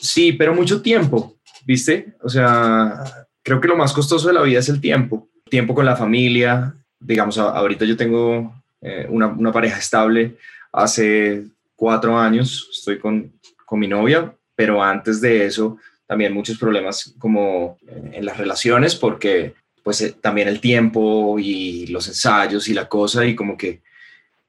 sí, 0.00 0.32
pero 0.32 0.54
mucho 0.54 0.80
tiempo, 0.80 1.36
¿viste? 1.64 2.14
O 2.22 2.28
sea, 2.28 3.02
creo 3.42 3.60
que 3.60 3.68
lo 3.68 3.76
más 3.76 3.92
costoso 3.92 4.28
de 4.28 4.34
la 4.34 4.42
vida 4.42 4.60
es 4.60 4.68
el 4.68 4.80
tiempo. 4.80 5.28
Tiempo 5.48 5.74
con 5.74 5.84
la 5.84 5.96
familia. 5.96 6.74
Digamos, 6.98 7.38
ahorita 7.38 7.84
yo 7.84 7.96
tengo 7.96 8.62
eh, 8.80 9.06
una, 9.08 9.26
una, 9.26 9.52
pareja 9.52 9.78
estable 9.78 10.36
hace 10.72 11.44
cuatro 11.74 12.16
años, 12.18 12.68
estoy 12.72 12.98
con, 12.98 13.32
con 13.64 13.80
mi 13.80 13.88
novia, 13.88 14.32
pero 14.54 14.82
antes 14.82 15.20
de 15.20 15.46
eso 15.46 15.78
también 16.06 16.34
muchos 16.34 16.58
problemas 16.58 17.14
como 17.20 17.78
en 17.86 18.24
las 18.24 18.36
relaciones 18.36 18.96
porque 18.96 19.54
pues 19.84 20.00
eh, 20.00 20.16
también 20.20 20.48
el 20.48 20.60
tiempo 20.60 21.38
y 21.38 21.86
los 21.86 22.08
ensayos 22.08 22.68
y 22.68 22.74
la 22.74 22.88
cosa 22.88 23.24
y 23.24 23.36
como 23.36 23.56
que 23.56 23.80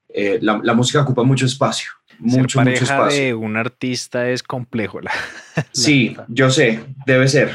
eh, 0.09 0.39
la, 0.41 0.59
la, 0.63 0.73
música 0.73 1.01
ocupa 1.01 1.23
mucho 1.23 1.45
espacio. 1.45 1.91
Mucho, 2.21 2.59
Ser 2.59 2.69
mucho 2.69 2.83
espacio. 2.83 3.19
de 3.19 3.33
un 3.33 3.57
artista 3.57 4.29
es 4.29 4.43
complejo. 4.43 5.01
La, 5.01 5.11
la 5.55 5.65
sí, 5.71 6.09
verdad. 6.09 6.25
yo 6.29 6.49
sé, 6.49 6.79
debe 7.05 7.27
ser. 7.27 7.51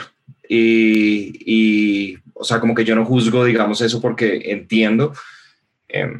Y, 0.48 1.32
y, 1.44 2.18
o 2.34 2.44
sea, 2.44 2.60
como 2.60 2.74
que 2.74 2.84
yo 2.84 2.94
no 2.94 3.04
juzgo, 3.04 3.44
digamos, 3.44 3.80
eso 3.80 4.00
porque 4.00 4.42
entiendo. 4.46 5.12
Eh, 5.88 6.12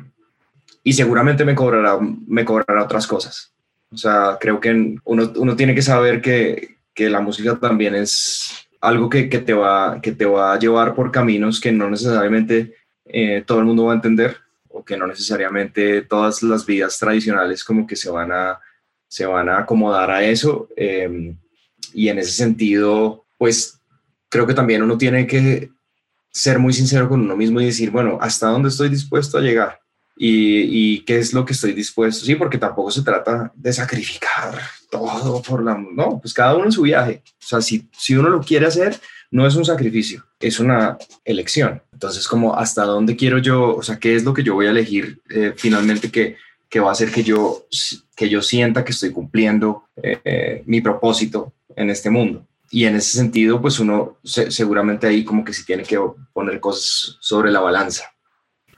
y 0.84 0.92
seguramente 0.92 1.44
me 1.44 1.54
cobrará, 1.54 1.98
me 2.00 2.44
cobrará 2.44 2.84
otras 2.84 3.06
cosas. 3.06 3.52
O 3.90 3.96
sea, 3.96 4.36
creo 4.40 4.60
que 4.60 4.96
uno, 5.04 5.32
uno 5.36 5.56
tiene 5.56 5.74
que 5.74 5.82
saber 5.82 6.20
que, 6.20 6.76
que 6.94 7.10
la 7.10 7.20
música 7.20 7.58
también 7.58 7.94
es 7.94 8.68
algo 8.80 9.10
que, 9.10 9.28
que, 9.28 9.38
te 9.40 9.52
va, 9.52 10.00
que 10.00 10.12
te 10.12 10.24
va 10.26 10.52
a 10.52 10.58
llevar 10.58 10.94
por 10.94 11.10
caminos 11.10 11.60
que 11.60 11.72
no 11.72 11.90
necesariamente 11.90 12.74
eh, 13.04 13.42
todo 13.46 13.58
el 13.60 13.64
mundo 13.64 13.84
va 13.86 13.92
a 13.92 13.96
entender 13.96 14.36
que 14.84 14.96
no 14.96 15.06
necesariamente 15.06 16.02
todas 16.02 16.42
las 16.42 16.64
vidas 16.66 16.98
tradicionales 16.98 17.64
como 17.64 17.86
que 17.86 17.96
se 17.96 18.10
van 18.10 18.32
a, 18.32 18.60
se 19.08 19.26
van 19.26 19.48
a 19.48 19.58
acomodar 19.58 20.10
a 20.10 20.22
eso. 20.22 20.68
Eh, 20.76 21.34
y 21.94 22.08
en 22.08 22.18
ese 22.18 22.32
sentido, 22.32 23.24
pues 23.38 23.80
creo 24.28 24.46
que 24.46 24.54
también 24.54 24.82
uno 24.82 24.98
tiene 24.98 25.26
que 25.26 25.70
ser 26.30 26.58
muy 26.58 26.72
sincero 26.72 27.08
con 27.08 27.20
uno 27.20 27.36
mismo 27.36 27.60
y 27.60 27.66
decir, 27.66 27.90
bueno, 27.90 28.18
¿hasta 28.20 28.48
dónde 28.48 28.68
estoy 28.68 28.90
dispuesto 28.90 29.38
a 29.38 29.40
llegar? 29.40 29.80
Y, 30.18 30.94
y, 30.94 31.04
qué 31.04 31.18
es 31.18 31.32
lo 31.32 31.44
que 31.44 31.52
estoy 31.52 31.72
dispuesto, 31.72 32.24
sí, 32.24 32.34
porque 32.36 32.56
tampoco 32.56 32.90
se 32.90 33.02
trata 33.02 33.52
de 33.54 33.72
sacrificar 33.72 34.58
todo 34.90 35.42
por 35.42 35.62
la, 35.62 35.76
no, 35.76 36.18
pues 36.20 36.32
cada 36.32 36.54
uno 36.54 36.66
en 36.66 36.72
su 36.72 36.82
viaje, 36.82 37.22
o 37.26 37.46
sea, 37.46 37.60
si, 37.60 37.88
si 37.92 38.14
uno 38.14 38.30
lo 38.30 38.40
quiere 38.40 38.66
hacer, 38.66 38.98
no 39.30 39.46
es 39.46 39.56
un 39.56 39.64
sacrificio, 39.64 40.24
es 40.40 40.60
una 40.60 40.98
elección, 41.24 41.82
entonces 41.92 42.26
como 42.28 42.54
hasta 42.54 42.84
dónde 42.84 43.16
quiero 43.16 43.38
yo, 43.38 43.76
o 43.76 43.82
sea, 43.82 43.98
qué 43.98 44.14
es 44.14 44.24
lo 44.24 44.34
que 44.34 44.42
yo 44.42 44.54
voy 44.54 44.66
a 44.66 44.70
elegir 44.70 45.20
eh, 45.30 45.52
finalmente 45.56 46.10
que, 46.10 46.36
que 46.68 46.80
va 46.80 46.90
a 46.90 46.92
hacer 46.92 47.10
que 47.10 47.22
yo, 47.22 47.66
que 48.14 48.28
yo 48.28 48.42
sienta 48.42 48.84
que 48.84 48.92
estoy 48.92 49.12
cumpliendo 49.12 49.84
eh, 50.02 50.62
mi 50.66 50.80
propósito 50.80 51.52
en 51.74 51.90
este 51.90 52.10
mundo. 52.10 52.46
Y 52.70 52.84
en 52.84 52.96
ese 52.96 53.16
sentido, 53.16 53.60
pues 53.60 53.78
uno 53.78 54.18
se, 54.24 54.50
seguramente 54.50 55.06
ahí 55.06 55.24
como 55.24 55.44
que 55.44 55.52
sí 55.52 55.64
tiene 55.64 55.84
que 55.84 55.98
poner 56.32 56.58
cosas 56.58 57.16
sobre 57.20 57.52
la 57.52 57.60
balanza. 57.60 58.15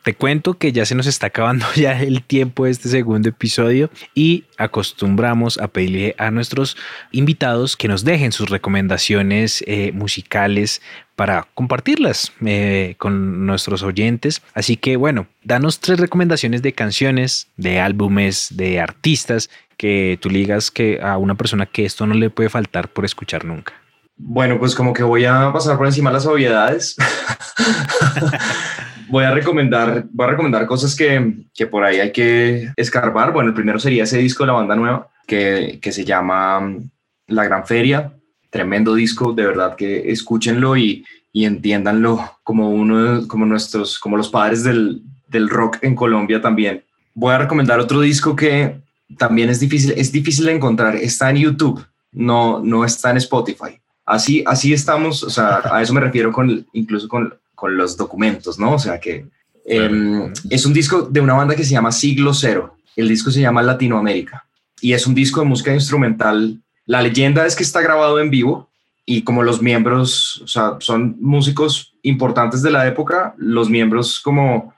Te 0.09 0.15
cuento 0.15 0.55
que 0.55 0.73
ya 0.73 0.87
se 0.87 0.95
nos 0.95 1.07
está 1.07 1.27
acabando 1.27 1.67
ya 1.77 2.01
el 2.01 2.23
tiempo 2.23 2.65
de 2.65 2.71
este 2.71 2.89
segundo 2.89 3.29
episodio 3.29 3.91
y 4.15 4.45
acostumbramos 4.57 5.59
a 5.59 5.69
pedirle 5.69 6.15
a 6.17 6.31
nuestros 6.31 6.79
invitados 7.13 7.77
que 7.77 7.89
nos 7.89 8.05
dejen 8.05 8.33
sus 8.33 8.49
recomendaciones 8.49 9.63
eh, 9.67 9.93
musicales 9.93 10.81
para 11.15 11.47
compartirlas 11.53 12.33
eh, 12.43 12.95
con 12.97 13.45
nuestros 13.45 13.83
oyentes. 13.83 14.41
Así 14.55 14.79
que 14.79 14.97
bueno, 14.97 15.27
danos 15.45 15.79
tres 15.79 16.01
recomendaciones 16.01 16.63
de 16.63 16.73
canciones, 16.73 17.49
de 17.59 17.79
álbumes, 17.79 18.49
de 18.53 18.81
artistas 18.81 19.51
que 19.77 20.19
tú 20.23 20.31
ligas 20.31 20.71
que 20.71 21.03
a 21.03 21.19
una 21.19 21.35
persona 21.35 21.67
que 21.67 21.85
esto 21.85 22.07
no 22.07 22.15
le 22.15 22.31
puede 22.31 22.49
faltar 22.49 22.89
por 22.89 23.05
escuchar 23.05 23.45
nunca. 23.45 23.75
Bueno, 24.17 24.59
pues 24.59 24.75
como 24.75 24.95
que 24.95 25.03
voy 25.03 25.27
a 25.27 25.53
pasar 25.53 25.77
por 25.77 25.85
encima 25.85 26.11
las 26.11 26.25
obviedades. 26.25 26.97
voy 29.09 29.25
a 29.25 29.31
recomendar, 29.31 30.05
voy 30.11 30.27
a 30.27 30.31
recomendar 30.31 30.67
cosas 30.67 30.95
que, 30.95 31.35
que, 31.55 31.67
por 31.67 31.85
ahí 31.85 32.01
hay 32.01 32.13
que 32.13 32.71
escarbar. 32.77 33.33
Bueno, 33.33 33.49
el 33.49 33.55
primero 33.55 33.79
sería 33.79 34.05
ese 34.05 34.19
disco 34.19 34.45
de 34.45 34.49
la 34.49 34.55
banda 34.55 34.77
nueva 34.77 35.09
que, 35.27 35.79
que 35.81 35.93
se 35.93 36.05
llama 36.05 36.61
mm, 36.61 36.91
La 37.29 37.45
Gran 37.45 37.67
Feria. 37.67 38.13
Tremendo 38.51 38.95
disco, 38.95 39.33
de 39.33 39.47
verdad 39.47 39.77
que 39.77 40.11
escúchenlo 40.11 40.77
y, 40.77 41.05
y 41.33 41.45
entiéndanlo 41.45 42.39
como 42.43 42.71
uno, 42.71 43.27
como 43.29 43.45
nuestros, 43.45 43.99
como 43.99 44.17
los 44.17 44.29
padres 44.29 44.65
del, 44.65 45.03
del 45.29 45.49
rock 45.49 45.79
en 45.83 45.95
Colombia 45.95 46.41
también. 46.41 46.83
Voy 47.15 47.35
a 47.35 47.39
recomendar 47.39 47.81
otro 47.81 48.01
disco 48.01 48.35
que 48.35 48.81
también 49.17 49.51
es 49.51 49.61
difícil, 49.61 49.93
es 49.97 50.13
difícil 50.13 50.47
de 50.47 50.53
encontrar. 50.53 50.97
Está 50.97 51.31
en 51.31 51.37
YouTube, 51.37 51.85
no, 52.13 52.61
no 52.61 52.85
está 52.85 53.11
en 53.11 53.19
Spotify. 53.19 53.81
Así, 54.07 54.43
así 54.47 54.73
estamos, 54.73 55.23
o 55.23 55.29
sea, 55.29 55.61
a 55.71 55.83
eso 55.83 55.93
me 55.93 56.01
refiero 56.01 56.33
con, 56.33 56.67
incluso 56.73 57.09
con, 57.09 57.35
con 57.59 57.77
los 57.77 57.97
documentos, 57.97 58.57
¿no? 58.57 58.75
O 58.75 58.79
sea 58.79 59.01
que 59.01 59.27
eh, 59.65 60.33
es 60.49 60.65
un 60.65 60.73
disco 60.73 61.03
de 61.03 61.21
una 61.21 61.35
banda 61.35 61.57
que 61.57 61.65
se 61.65 61.73
llama 61.73 61.91
Siglo 61.91 62.33
Cero. 62.33 62.77
El 62.95 63.09
disco 63.09 63.33
se 63.33 63.41
llama 63.41 63.65
Latinoamérica 63.65 64.47
y 64.81 64.93
es 64.93 65.09
un 65.09 65.15
disco 65.15 65.41
de 65.41 65.49
música 65.49 65.75
instrumental. 65.75 66.57
La 66.87 67.03
leyenda 67.03 67.45
es 67.45 67.57
que 67.57 67.65
está 67.65 67.81
grabado 67.81 68.21
en 68.21 68.31
vivo 68.31 68.71
y 69.05 69.23
como 69.23 69.43
los 69.43 69.61
miembros, 69.61 70.41
o 70.45 70.47
sea, 70.47 70.77
son 70.79 71.17
músicos 71.19 71.95
importantes 72.03 72.63
de 72.63 72.71
la 72.71 72.87
época, 72.87 73.35
los 73.39 73.69
miembros 73.69 74.21
como 74.21 74.73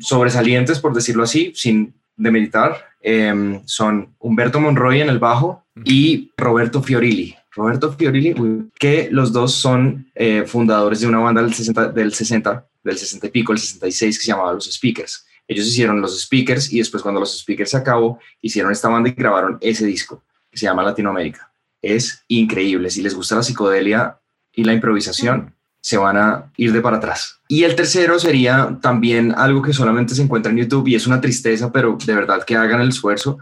sobresalientes, 0.00 0.80
por 0.80 0.92
decirlo 0.92 1.22
así, 1.22 1.52
sin 1.54 1.94
demeritar, 2.14 2.76
eh, 3.00 3.62
son 3.64 4.10
Humberto 4.18 4.60
Monroy 4.60 5.00
en 5.00 5.08
el 5.08 5.18
bajo 5.18 5.64
y 5.82 6.30
Roberto 6.36 6.82
Fiorilli 6.82 7.36
Roberto 7.54 7.92
Fiorilli, 7.92 8.34
que 8.78 9.08
los 9.10 9.32
dos 9.32 9.54
son 9.54 10.10
eh, 10.14 10.44
fundadores 10.46 11.00
de 11.00 11.06
una 11.06 11.18
banda 11.18 11.42
del 11.42 11.52
60, 11.52 11.88
del 11.88 12.12
60, 12.14 12.66
del 12.82 12.98
60 12.98 13.26
y 13.26 13.30
pico, 13.30 13.52
el 13.52 13.58
66, 13.58 14.18
que 14.18 14.24
se 14.24 14.30
llamaba 14.30 14.54
Los 14.54 14.72
Speakers. 14.72 15.26
Ellos 15.46 15.66
hicieron 15.66 16.00
Los 16.00 16.18
Speakers 16.20 16.72
y 16.72 16.78
después 16.78 17.02
cuando 17.02 17.20
Los 17.20 17.38
Speakers 17.38 17.70
se 17.70 17.76
acabó, 17.76 18.18
hicieron 18.40 18.72
esta 18.72 18.88
banda 18.88 19.10
y 19.10 19.12
grabaron 19.12 19.58
ese 19.60 19.84
disco, 19.84 20.22
que 20.50 20.58
se 20.58 20.66
llama 20.66 20.82
Latinoamérica. 20.82 21.52
Es 21.82 22.24
increíble. 22.28 22.90
Si 22.90 23.02
les 23.02 23.14
gusta 23.14 23.36
la 23.36 23.42
psicodelia 23.42 24.18
y 24.54 24.64
la 24.64 24.72
improvisación, 24.72 25.54
se 25.80 25.96
van 25.96 26.16
a 26.16 26.52
ir 26.56 26.72
de 26.72 26.80
para 26.80 26.98
atrás. 26.98 27.40
Y 27.48 27.64
el 27.64 27.74
tercero 27.74 28.18
sería 28.18 28.78
también 28.80 29.34
algo 29.36 29.60
que 29.60 29.72
solamente 29.72 30.14
se 30.14 30.22
encuentra 30.22 30.52
en 30.52 30.58
YouTube 30.58 30.88
y 30.88 30.94
es 30.94 31.06
una 31.06 31.20
tristeza, 31.20 31.72
pero 31.72 31.98
de 32.02 32.14
verdad 32.14 32.44
que 32.44 32.56
hagan 32.56 32.80
el 32.80 32.88
esfuerzo 32.88 33.38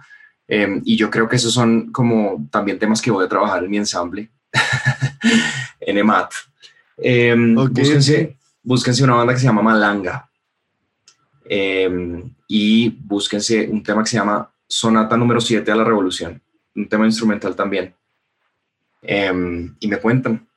eh, 0.53 0.83
y 0.85 0.97
yo 0.97 1.09
creo 1.09 1.29
que 1.29 1.37
esos 1.37 1.55
son 1.55 1.93
como 1.93 2.49
también 2.51 2.77
temas 2.77 3.01
que 3.01 3.13
voy 3.13 3.25
a 3.25 3.29
trabajar 3.29 3.63
en 3.63 3.71
mi 3.71 3.77
ensamble, 3.77 4.29
en 5.81 5.97
EMAT. 5.97 6.33
Eh, 6.99 7.33
okay. 7.33 7.85
búsquense, 7.85 8.37
búsquense 8.61 9.05
una 9.05 9.15
banda 9.15 9.33
que 9.33 9.39
se 9.39 9.47
llama 9.47 9.63
Malanga. 9.63 10.29
Eh, 11.45 12.25
y 12.49 12.89
búsquense 12.89 13.69
un 13.69 13.81
tema 13.81 14.03
que 14.03 14.11
se 14.11 14.17
llama 14.17 14.51
Sonata 14.67 15.17
número 15.17 15.41
7 15.41 15.71
a 15.71 15.77
la 15.77 15.85
Revolución, 15.85 16.43
un 16.75 16.89
tema 16.89 17.07
instrumental 17.07 17.55
también. 17.55 17.95
y 19.03 19.87
me 19.87 19.97
cuentan, 19.99 20.49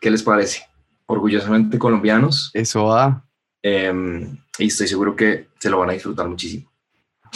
¿qué 0.00 0.08
les 0.08 0.22
parece? 0.22 0.62
Orgullosamente 1.06 1.80
colombianos. 1.80 2.52
Eso 2.54 2.84
va. 2.84 3.24
y 3.60 4.66
estoy 4.68 4.86
seguro 4.86 5.16
que 5.16 5.48
se 5.58 5.68
lo 5.68 5.80
van 5.80 5.90
a 5.90 5.94
disfrutar 5.94 6.28
muchísimo. 6.28 6.70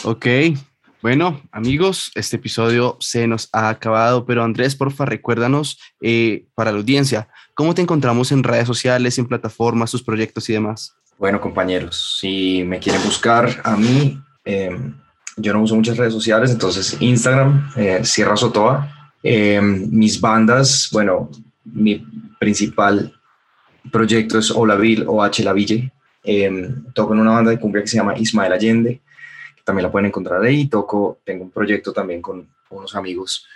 Ok, 0.05 0.25
bueno, 1.01 1.41
amigos, 1.51 2.11
este 2.13 2.35
episodio 2.35 2.97
se 2.99 3.27
nos 3.27 3.49
ha 3.53 3.69
acabado, 3.69 4.25
pero 4.25 4.43
Andrés, 4.43 4.75
porfa, 4.75 5.05
recuérdanos 5.05 5.79
eh, 5.99 6.45
para 6.53 6.71
la 6.71 6.77
audiencia, 6.77 7.27
¿cómo 7.55 7.73
te 7.73 7.81
encontramos 7.81 8.31
en 8.31 8.43
redes 8.43 8.67
sociales, 8.67 9.17
en 9.17 9.27
plataformas, 9.27 9.91
tus 9.91 10.03
proyectos 10.03 10.47
y 10.49 10.53
demás? 10.53 10.95
Bueno, 11.17 11.41
compañeros, 11.41 12.17
si 12.19 12.63
me 12.63 12.79
quieren 12.79 13.01
buscar 13.03 13.61
a 13.63 13.75
mí, 13.75 14.21
eh, 14.45 14.77
yo 15.37 15.53
no 15.53 15.63
uso 15.63 15.75
muchas 15.75 15.97
redes 15.97 16.13
sociales, 16.13 16.51
entonces 16.51 16.97
Instagram, 16.99 17.71
eh, 17.75 18.01
Sierra 18.03 18.37
Sotoa, 18.37 19.13
mis 19.23 20.21
bandas, 20.21 20.89
bueno, 20.91 21.29
mi 21.63 22.05
principal 22.39 23.13
proyecto 23.91 24.37
es 24.37 24.51
Olaville 24.51 25.05
o 25.07 25.23
H. 25.23 25.43
Laville, 25.43 25.91
toco 26.93 27.13
en 27.13 27.19
una 27.19 27.31
banda 27.31 27.51
de 27.51 27.59
cumbia 27.59 27.81
que 27.81 27.87
se 27.87 27.97
llama 27.97 28.17
Ismael 28.17 28.53
Allende, 28.53 29.01
también 29.63 29.83
la 29.83 29.91
pueden 29.91 30.07
encontrar 30.07 30.41
ahí. 30.41 30.67
Toco, 30.67 31.19
tengo 31.23 31.43
un 31.43 31.51
proyecto 31.51 31.93
también 31.93 32.21
con 32.21 32.47
unos 32.69 32.95
amigos 32.95 33.47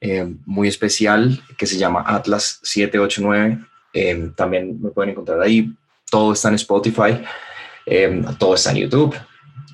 eh, 0.00 0.26
muy 0.44 0.68
especial 0.68 1.42
que 1.56 1.66
se 1.66 1.78
llama 1.78 2.04
Atlas 2.06 2.60
789. 2.62 3.58
Eh, 3.92 4.30
también 4.36 4.80
me 4.82 4.90
pueden 4.90 5.10
encontrar 5.12 5.40
ahí. 5.40 5.72
Todo 6.10 6.32
está 6.32 6.48
en 6.48 6.56
Spotify, 6.56 7.22
eh, 7.86 8.22
todo 8.38 8.54
está 8.54 8.70
en 8.72 8.76
YouTube. 8.76 9.16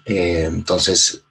entonces, 0.05 1.23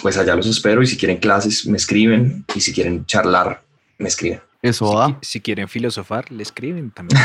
pues 0.00 0.16
allá 0.18 0.34
los 0.34 0.46
espero 0.46 0.82
y 0.82 0.86
si 0.86 0.96
quieren 0.96 1.18
clases 1.18 1.66
me 1.66 1.76
escriben 1.76 2.44
y 2.54 2.60
si 2.60 2.72
quieren 2.72 3.06
charlar 3.06 3.62
me 3.98 4.08
escriben. 4.08 4.40
Eso 4.68 4.88
Si, 4.88 4.94
va. 4.94 5.18
si 5.22 5.40
quieren 5.40 5.68
filosofar, 5.68 6.30
le 6.30 6.42
escriben 6.42 6.90
también. 6.90 7.20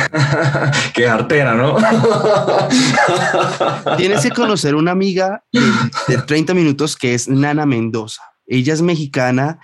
Qué 0.93 1.07
artera, 1.07 1.53
¿no? 1.55 1.77
Tienes 3.97 4.21
que 4.21 4.31
conocer 4.31 4.75
una 4.75 4.91
amiga 4.91 5.43
de, 5.51 5.61
de 6.07 6.17
30 6.21 6.53
minutos 6.53 6.95
que 6.95 7.13
es 7.13 7.27
Nana 7.27 7.65
Mendoza. 7.65 8.21
Ella 8.47 8.73
es 8.73 8.81
mexicana 8.81 9.59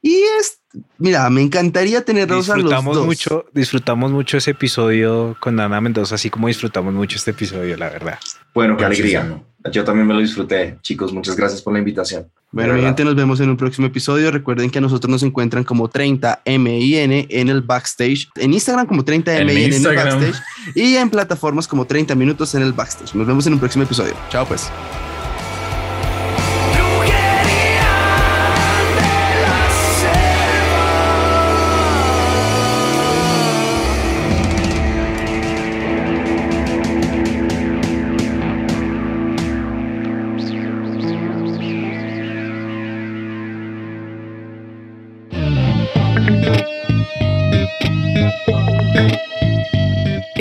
y 0.00 0.14
es, 0.40 0.60
mira, 0.98 1.28
me 1.30 1.42
encantaría 1.42 2.04
tenerlos 2.04 2.50
a 2.50 2.54
los 2.54 2.64
disfrutamos 2.64 2.96
dos. 2.96 3.06
mucho, 3.06 3.44
disfrutamos 3.52 4.10
mucho 4.10 4.36
ese 4.36 4.50
episodio 4.50 5.36
con 5.38 5.60
Ana 5.60 5.80
Mendoza, 5.80 6.16
así 6.16 6.28
como 6.28 6.48
disfrutamos 6.48 6.92
mucho 6.92 7.16
este 7.16 7.30
episodio, 7.30 7.76
la 7.76 7.88
verdad. 7.88 8.18
Bueno, 8.52 8.76
qué 8.76 8.84
alegría. 8.84 9.20
Muchísimo. 9.22 9.51
Yo 9.70 9.84
también 9.84 10.06
me 10.06 10.14
lo 10.14 10.20
disfruté. 10.20 10.78
Chicos, 10.82 11.12
muchas 11.12 11.36
gracias 11.36 11.62
por 11.62 11.72
la 11.72 11.78
invitación. 11.78 12.26
Bueno, 12.50 12.74
mi 12.74 12.82
gente, 12.82 13.04
nos 13.04 13.14
vemos 13.14 13.40
en 13.40 13.48
un 13.48 13.56
próximo 13.56 13.86
episodio. 13.86 14.30
Recuerden 14.30 14.70
que 14.70 14.78
a 14.78 14.80
nosotros 14.80 15.10
nos 15.10 15.22
encuentran 15.22 15.64
como 15.64 15.88
30MIN 15.88 17.26
en 17.30 17.48
el 17.48 17.62
backstage, 17.62 18.28
en 18.36 18.52
Instagram 18.52 18.86
como 18.86 19.04
30MIN 19.04 19.74
en, 19.74 19.86
el 19.86 19.96
backstage 19.96 20.42
y 20.74 20.96
en 20.96 21.08
plataformas 21.08 21.66
como 21.66 21.86
30 21.86 22.14
minutos 22.14 22.54
en 22.54 22.62
el 22.62 22.72
backstage. 22.72 23.14
Nos 23.14 23.26
vemos 23.26 23.46
en 23.46 23.54
un 23.54 23.58
próximo 23.58 23.84
episodio. 23.84 24.14
Chao, 24.30 24.46
pues. 24.46 24.70